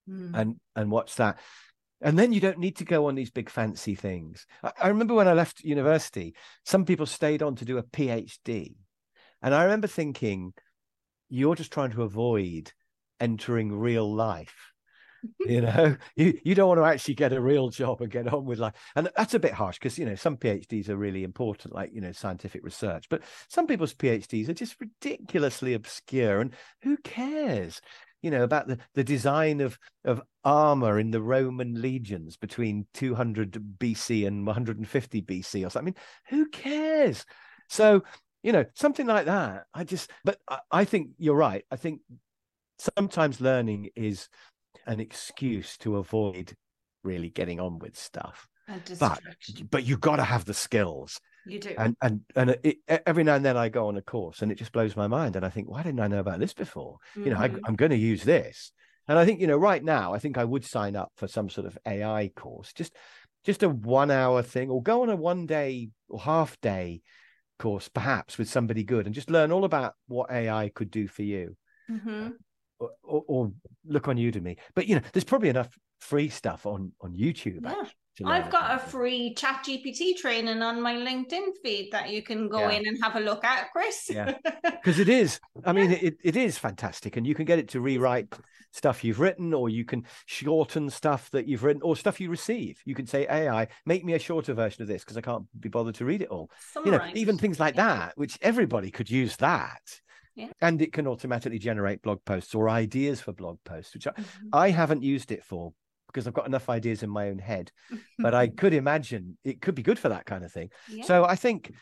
[0.08, 0.32] mm.
[0.34, 1.40] and and watch that
[2.02, 4.46] and then you don't need to go on these big fancy things.
[4.64, 6.36] I, I, remember when I left university,
[6.66, 8.76] some people stayed on to do a PhD.
[9.42, 10.54] And I remember thinking,
[11.30, 12.72] you're just trying to avoid
[13.20, 14.56] entering real life.
[15.46, 18.46] you know, you, you don't want to actually get a real job and get on
[18.46, 18.76] with life.
[18.96, 22.02] And that's a bit harsh because, you know, some PhDs are really important, like, you
[22.02, 23.10] know, scientific research.
[23.10, 26.40] But some people's PhDs are just ridiculously obscure.
[26.40, 27.82] And who cares?
[28.22, 33.52] You know about the, the design of of armor in the roman legions between 200
[33.78, 35.78] bc and 150 bc or something.
[35.78, 35.96] I mean
[36.30, 37.26] who cares?
[37.68, 38.04] So
[38.44, 41.66] you know something like that i just but I, I think you're right.
[41.70, 42.02] I think
[42.78, 44.30] sometimes learning is
[44.88, 46.56] an excuse to avoid
[47.04, 48.48] really getting on with stuff.
[49.00, 49.20] But
[49.70, 51.20] but you've got to have the skills
[51.52, 51.74] you do.
[51.78, 54.56] And and and it, every now and then I go on a course and it
[54.56, 55.36] just blows my mind.
[55.36, 56.98] And I think, why didn't I know about this before?
[57.12, 57.24] Mm-hmm.
[57.26, 58.72] You know, I, I'm going to use this.
[59.08, 61.50] And I think, you know, right now, I think I would sign up for some
[61.50, 62.96] sort of AI course, just
[63.44, 67.02] just a one hour thing, or go on a one day or half day
[67.58, 71.24] course, perhaps with somebody good, and just learn all about what AI could do for
[71.24, 71.56] you.
[71.90, 72.30] Mm-hmm.
[72.80, 73.52] Or, or, or,
[73.86, 74.58] look on Udemy.
[74.74, 75.70] But you know, there's probably enough
[76.00, 77.62] free stuff on on YouTube.
[77.64, 77.86] Yeah.
[78.26, 82.70] I've got a free chat GPT training on my LinkedIn feed that you can go
[82.70, 82.78] yeah.
[82.78, 84.10] in and have a look at, Chris.
[84.10, 84.36] Yeah.
[84.80, 87.18] Because it is, I mean, it, it is fantastic.
[87.18, 88.34] And you can get it to rewrite
[88.72, 92.82] stuff you've written, or you can shorten stuff that you've written, or stuff you receive.
[92.86, 95.70] You can say, AI, make me a shorter version of this because I can't be
[95.70, 96.50] bothered to read it all.
[96.72, 97.10] Summarize.
[97.10, 97.88] You know, even things like yeah.
[97.88, 99.82] that, which everybody could use that.
[100.36, 100.48] Yeah.
[100.62, 104.24] And it can automatically generate blog posts or ideas for blog posts, which mm-hmm.
[104.54, 105.74] I, I haven't used it for
[106.12, 107.72] because I've got enough ideas in my own head.
[108.20, 110.70] but I could imagine it could be good for that kind of thing.
[110.90, 111.06] Yeah.
[111.06, 111.74] So I think,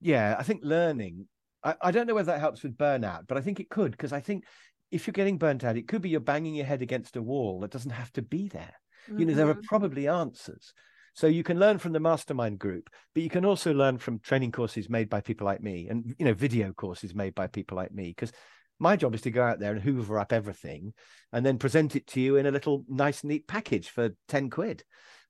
[0.00, 1.26] yeah, I think learning.
[1.64, 4.12] I, I don't know whether that helps with burnout, but I think it could because
[4.12, 4.44] I think
[4.90, 7.60] if you're getting burnt out, it could be you're banging your head against a wall
[7.60, 8.74] that doesn't have to be there.
[9.08, 9.20] Mm-hmm.
[9.20, 10.72] You know, there are probably answers.
[11.14, 14.52] So you can learn from the mastermind group, but you can also learn from training
[14.52, 17.90] courses made by people like me and you know video courses made by people like
[17.90, 18.32] me because
[18.78, 20.92] my job is to go out there and hoover up everything
[21.32, 24.84] and then present it to you in a little nice, neat package for 10 quid.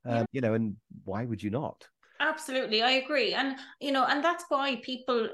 [0.05, 0.21] Yeah.
[0.21, 1.87] Um, you know, and why would you not?
[2.21, 3.35] Absolutely, I agree.
[3.35, 5.29] And, you know, and that's why people,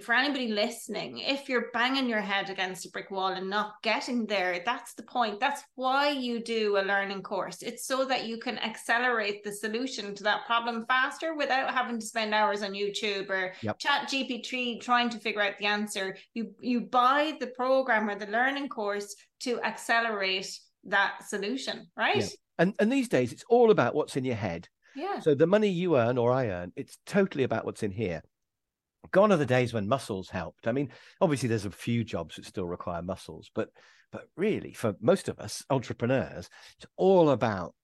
[0.00, 4.26] for anybody listening, if you're banging your head against a brick wall and not getting
[4.26, 5.40] there, that's the point.
[5.40, 7.62] That's why you do a learning course.
[7.62, 12.06] It's so that you can accelerate the solution to that problem faster without having to
[12.06, 13.78] spend hours on YouTube or yep.
[13.78, 16.16] chat GPT trying to figure out the answer.
[16.34, 22.16] You, you buy the program or the learning course to accelerate that solution, right?
[22.16, 22.28] Yeah.
[22.58, 25.20] And, and these days, it's all about what's in your head yeah.
[25.20, 28.22] So the money you earn or I earn, it's totally about what's in here.
[29.12, 30.66] Gone are the days when muscles helped.
[30.66, 30.90] I mean,
[31.20, 33.68] obviously there's a few jobs that still require muscles, but
[34.10, 37.74] but really for most of us entrepreneurs, it's all about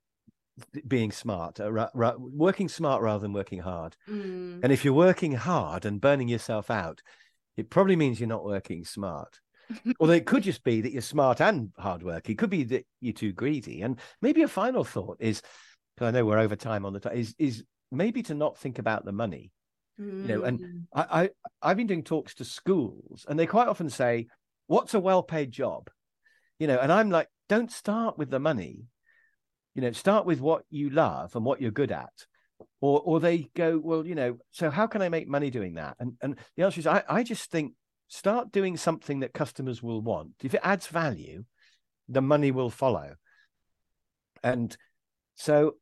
[0.86, 3.96] being smart, uh, working smart rather than working hard.
[4.08, 4.60] Mm.
[4.62, 7.02] And if you're working hard and burning yourself out,
[7.56, 9.40] it probably means you're not working smart.
[10.00, 12.32] Although it could just be that you're smart and hardworking.
[12.32, 13.82] It could be that you're too greedy.
[13.82, 15.42] And maybe a final thought is
[15.95, 18.78] because I know we're over time on the time, is is maybe to not think
[18.78, 19.53] about the money.
[20.01, 20.22] Mm.
[20.22, 20.82] You know, and mm.
[20.95, 21.30] I, I
[21.61, 24.28] I've been doing talks to schools, and they quite often say,
[24.66, 25.90] "What's a well-paid job?"
[26.59, 28.84] You know, and I'm like, don't start with the money.
[29.74, 32.12] You know, start with what you love and what you're good at.
[32.80, 35.97] or or they go, well, you know, so how can I make money doing that?
[35.99, 37.74] And and the answer is, I, I just think
[38.09, 40.32] start doing something that customers will want.
[40.43, 41.45] If it adds value,
[42.09, 43.14] the money will follow.
[44.43, 44.76] And
[45.36, 45.76] so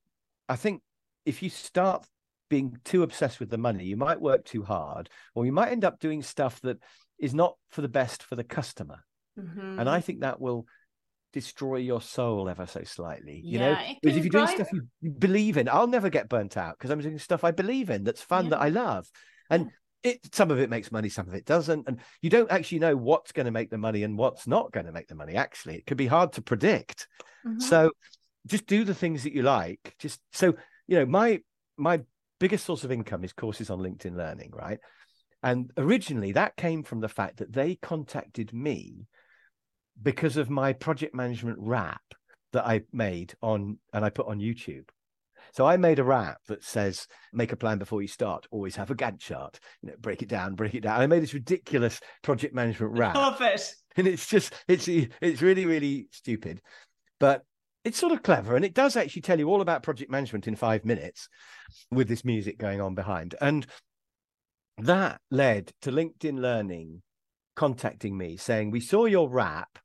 [0.51, 0.83] I think
[1.25, 2.05] if you start
[2.49, 5.85] being too obsessed with the money, you might work too hard, or you might end
[5.85, 6.79] up doing stuff that
[7.19, 8.99] is not for the best for the customer.
[9.39, 9.79] Mm-hmm.
[9.79, 10.67] And I think that will
[11.33, 13.41] destroy your soul ever so slightly.
[13.45, 16.57] You yeah, know, because if you're doing stuff you, believe in, I'll never get burnt
[16.57, 18.51] out because I'm doing stuff I believe in that's fun yeah.
[18.51, 19.09] that I love.
[19.49, 19.71] And
[20.03, 21.87] it some of it makes money, some of it doesn't.
[21.87, 24.87] And you don't actually know what's going to make the money and what's not going
[24.87, 25.37] to make the money.
[25.37, 27.07] Actually, it could be hard to predict.
[27.47, 27.61] Mm-hmm.
[27.61, 27.93] So
[28.47, 29.95] just do the things that you like.
[29.99, 30.55] Just so
[30.87, 31.41] you know, my
[31.77, 32.01] my
[32.39, 34.79] biggest source of income is courses on LinkedIn Learning, right?
[35.43, 39.07] And originally that came from the fact that they contacted me
[40.03, 42.03] because of my project management rap
[42.53, 44.89] that I made on and I put on YouTube.
[45.53, 48.91] So I made a rap that says, make a plan before you start, always have
[48.91, 51.01] a Gantt chart, you know, break it down, break it down.
[51.01, 53.15] I made this ridiculous project management rap.
[53.15, 53.75] Love it.
[53.97, 56.61] And it's just, it's, it's really, really stupid,
[57.19, 57.45] but
[57.85, 58.57] it's sort of clever.
[58.57, 61.29] And it does actually tell you all about project management in five minutes
[61.91, 63.35] with this music going on behind.
[63.41, 63.67] And
[64.79, 67.03] that led to LinkedIn Learning
[67.57, 69.79] contacting me saying, we saw your rap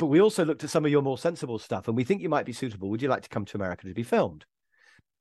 [0.00, 2.30] but we also looked at some of your more sensible stuff and we think you
[2.30, 2.88] might be suitable.
[2.88, 4.46] Would you like to come to America to be filmed?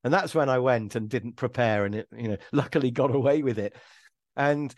[0.06, 3.44] And that's when I went and didn't prepare and it, you know, luckily got away
[3.44, 3.76] with it.
[4.38, 4.74] And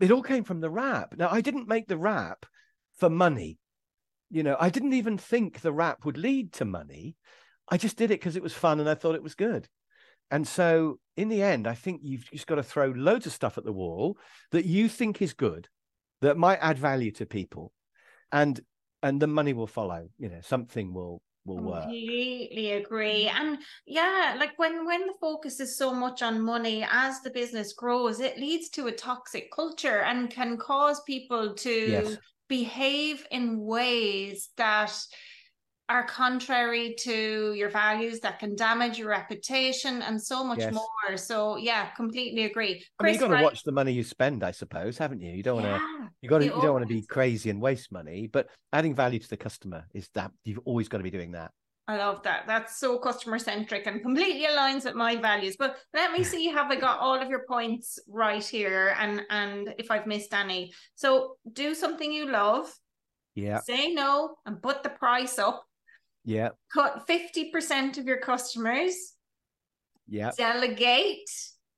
[0.00, 2.44] it all came from the rap Now, I didn't make the rap
[2.98, 3.60] for money.
[4.32, 7.16] You know, I didn't even think the rap would lead to money.
[7.68, 9.68] I just did it because it was fun and I thought it was good.
[10.30, 13.58] And so in the end, I think you've just got to throw loads of stuff
[13.58, 14.16] at the wall
[14.50, 15.68] that you think is good,
[16.22, 17.72] that might add value to people.
[18.32, 18.58] And
[19.02, 21.82] and the money will follow, you know, something will will work.
[21.82, 23.28] Completely agree.
[23.28, 27.74] And yeah, like when when the focus is so much on money as the business
[27.74, 32.16] grows, it leads to a toxic culture and can cause people to yes.
[32.52, 34.92] Behave in ways that
[35.88, 40.74] are contrary to your values that can damage your reputation and so much yes.
[40.74, 41.16] more.
[41.16, 42.84] So yeah, completely agree.
[43.00, 45.32] I mean, you've got to watch the money you spend, I suppose, haven't you?
[45.32, 45.78] You don't yeah.
[45.78, 46.08] want to.
[46.20, 46.44] You got to.
[46.44, 49.38] You, you don't want to be crazy and waste money, but adding value to the
[49.38, 51.52] customer is that you've always got to be doing that.
[51.88, 52.44] I love that.
[52.46, 55.56] That's so customer centric and completely aligns with my values.
[55.58, 58.94] But let me see, have I got all of your points right here?
[58.98, 60.72] And and if I've missed any.
[60.94, 62.72] So do something you love.
[63.34, 63.60] Yeah.
[63.60, 65.64] Say no and put the price up
[66.24, 66.50] yeah.
[66.72, 69.14] Cut 50% of your customers.
[70.08, 70.30] Yeah.
[70.36, 71.30] Delegate.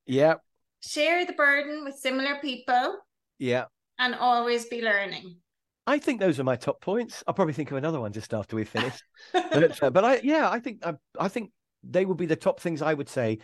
[0.07, 0.35] Yeah.
[0.81, 2.99] Share the burden with similar people.
[3.39, 3.65] Yeah.
[3.99, 5.37] And always be learning.
[5.87, 7.22] I think those are my top points.
[7.26, 8.95] I'll probably think of another one just after we finish.
[9.32, 11.51] but, uh, but I, yeah, I think I, I think
[11.82, 13.39] they would be the top things I would say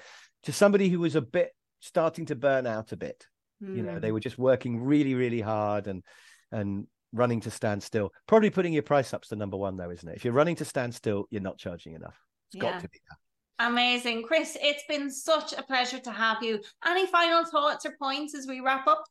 [0.45, 3.27] to somebody who was a bit starting to burn out a bit.
[3.63, 3.77] Mm.
[3.77, 4.15] You know, they hmm.
[4.15, 6.03] were just working really, really hard and
[6.51, 8.13] and running to stand still.
[8.27, 10.17] Probably putting your price up's the number one, though, isn't it?
[10.17, 12.19] If you're running to stand still, you're not charging enough.
[12.53, 12.73] It's yeah.
[12.73, 13.67] got to be that.
[13.67, 14.23] Amazing.
[14.23, 16.61] Chris, it's been such a pleasure to have you.
[16.87, 19.05] Any final thoughts or points as we wrap up?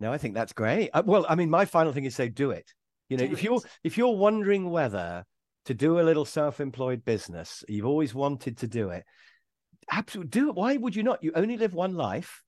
[0.00, 0.90] No, I think that's great.
[0.92, 2.72] Uh, well, I mean, my final thing is say do it.
[3.08, 3.44] You know, do if it.
[3.44, 5.24] you're if you're wondering whether
[5.64, 9.04] to do a little self-employed business, you've always wanted to do it.
[9.90, 10.54] Absolutely do it.
[10.54, 11.22] Why would you not?
[11.22, 12.42] You only live one life.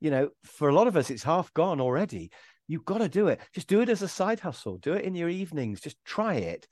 [0.00, 2.30] You know, for a lot of us, it's half gone already.
[2.68, 3.40] You've got to do it.
[3.54, 4.78] Just do it as a side hustle.
[4.78, 5.80] Do it in your evenings.
[5.80, 6.66] Just try it.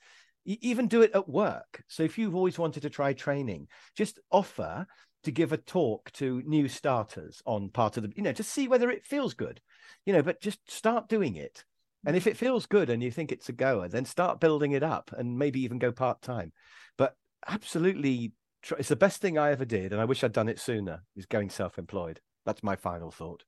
[0.45, 1.83] even do it at work.
[1.87, 4.87] So if you've always wanted to try training, just offer
[5.23, 8.67] to give a talk to new starters on part of the, you know, to see
[8.67, 9.61] whether it feels good,
[10.05, 11.63] you know, but just start doing it.
[12.05, 14.83] And if it feels good and you think it's a goer, then start building it
[14.83, 16.51] up and maybe even go part time.
[16.97, 17.15] But
[17.47, 18.33] absolutely,
[18.77, 19.91] it's the best thing I ever did.
[19.91, 22.19] And I wish I'd done it sooner, is going self employed.
[22.45, 23.43] That's my final thought.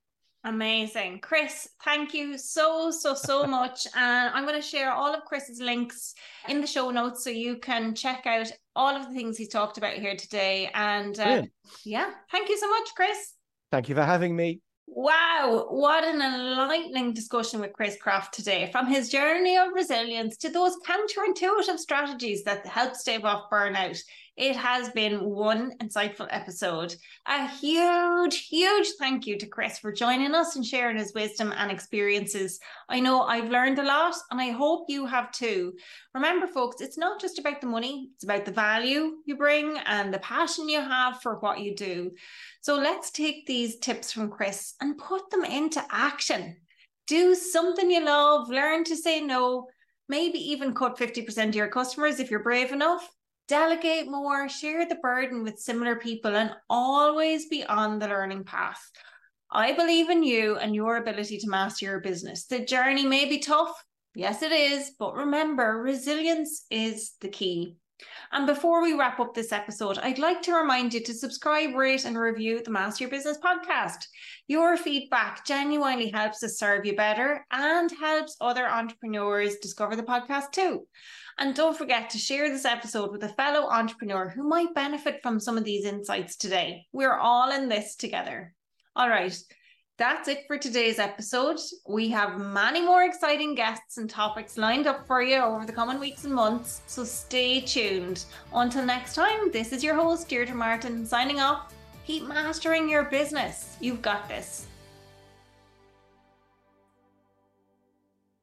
[0.46, 1.20] Amazing.
[1.22, 3.88] Chris, thank you so, so, so much.
[3.96, 6.14] And I'm going to share all of Chris's links
[6.50, 9.78] in the show notes so you can check out all of the things he's talked
[9.78, 10.70] about here today.
[10.74, 11.44] And uh,
[11.86, 13.34] yeah, thank you so much, Chris.
[13.72, 14.60] Thank you for having me.
[14.86, 18.70] Wow, what an enlightening discussion with Chris Croft today.
[18.72, 24.00] From his journey of resilience to those counterintuitive strategies that help stave off burnout,
[24.36, 26.96] it has been one insightful episode.
[27.28, 31.72] A huge, huge thank you to Chris for joining us and sharing his wisdom and
[31.72, 32.60] experiences.
[32.90, 35.74] I know I've learned a lot and I hope you have too.
[36.16, 40.12] Remember, folks, it's not just about the money, it's about the value you bring and
[40.12, 42.12] the passion you have for what you do.
[42.62, 46.56] So let's take these tips from Chris and put them into action.
[47.06, 49.68] Do something you love, learn to say no,
[50.10, 53.08] maybe even cut 50% of your customers if you're brave enough
[53.48, 58.82] delegate more, share the burden with similar people, and always be on the learning path.
[59.52, 62.46] I believe in you and your ability to master your business.
[62.46, 63.72] The journey may be tough.
[64.16, 64.92] Yes, it is.
[64.98, 67.78] But remember, resilience is the key.
[68.32, 72.06] And before we wrap up this episode, I'd like to remind you to subscribe, rate,
[72.06, 74.06] and review the Master Your Business podcast.
[74.48, 80.52] Your feedback genuinely helps us serve you better and helps other entrepreneurs discover the podcast
[80.52, 80.88] too.
[81.38, 85.40] And don't forget to share this episode with a fellow entrepreneur who might benefit from
[85.40, 86.86] some of these insights today.
[86.92, 88.54] We're all in this together.
[88.96, 89.36] All right.
[89.98, 91.60] That's it for today's episode.
[91.88, 96.00] We have many more exciting guests and topics lined up for you over the coming
[96.00, 98.26] weeks and months, so stay tuned.
[98.54, 101.74] Until next time, this is your host, Deirdre Martin, signing off.
[102.08, 103.78] Keep mastering your business.
[103.80, 104.66] You've got this.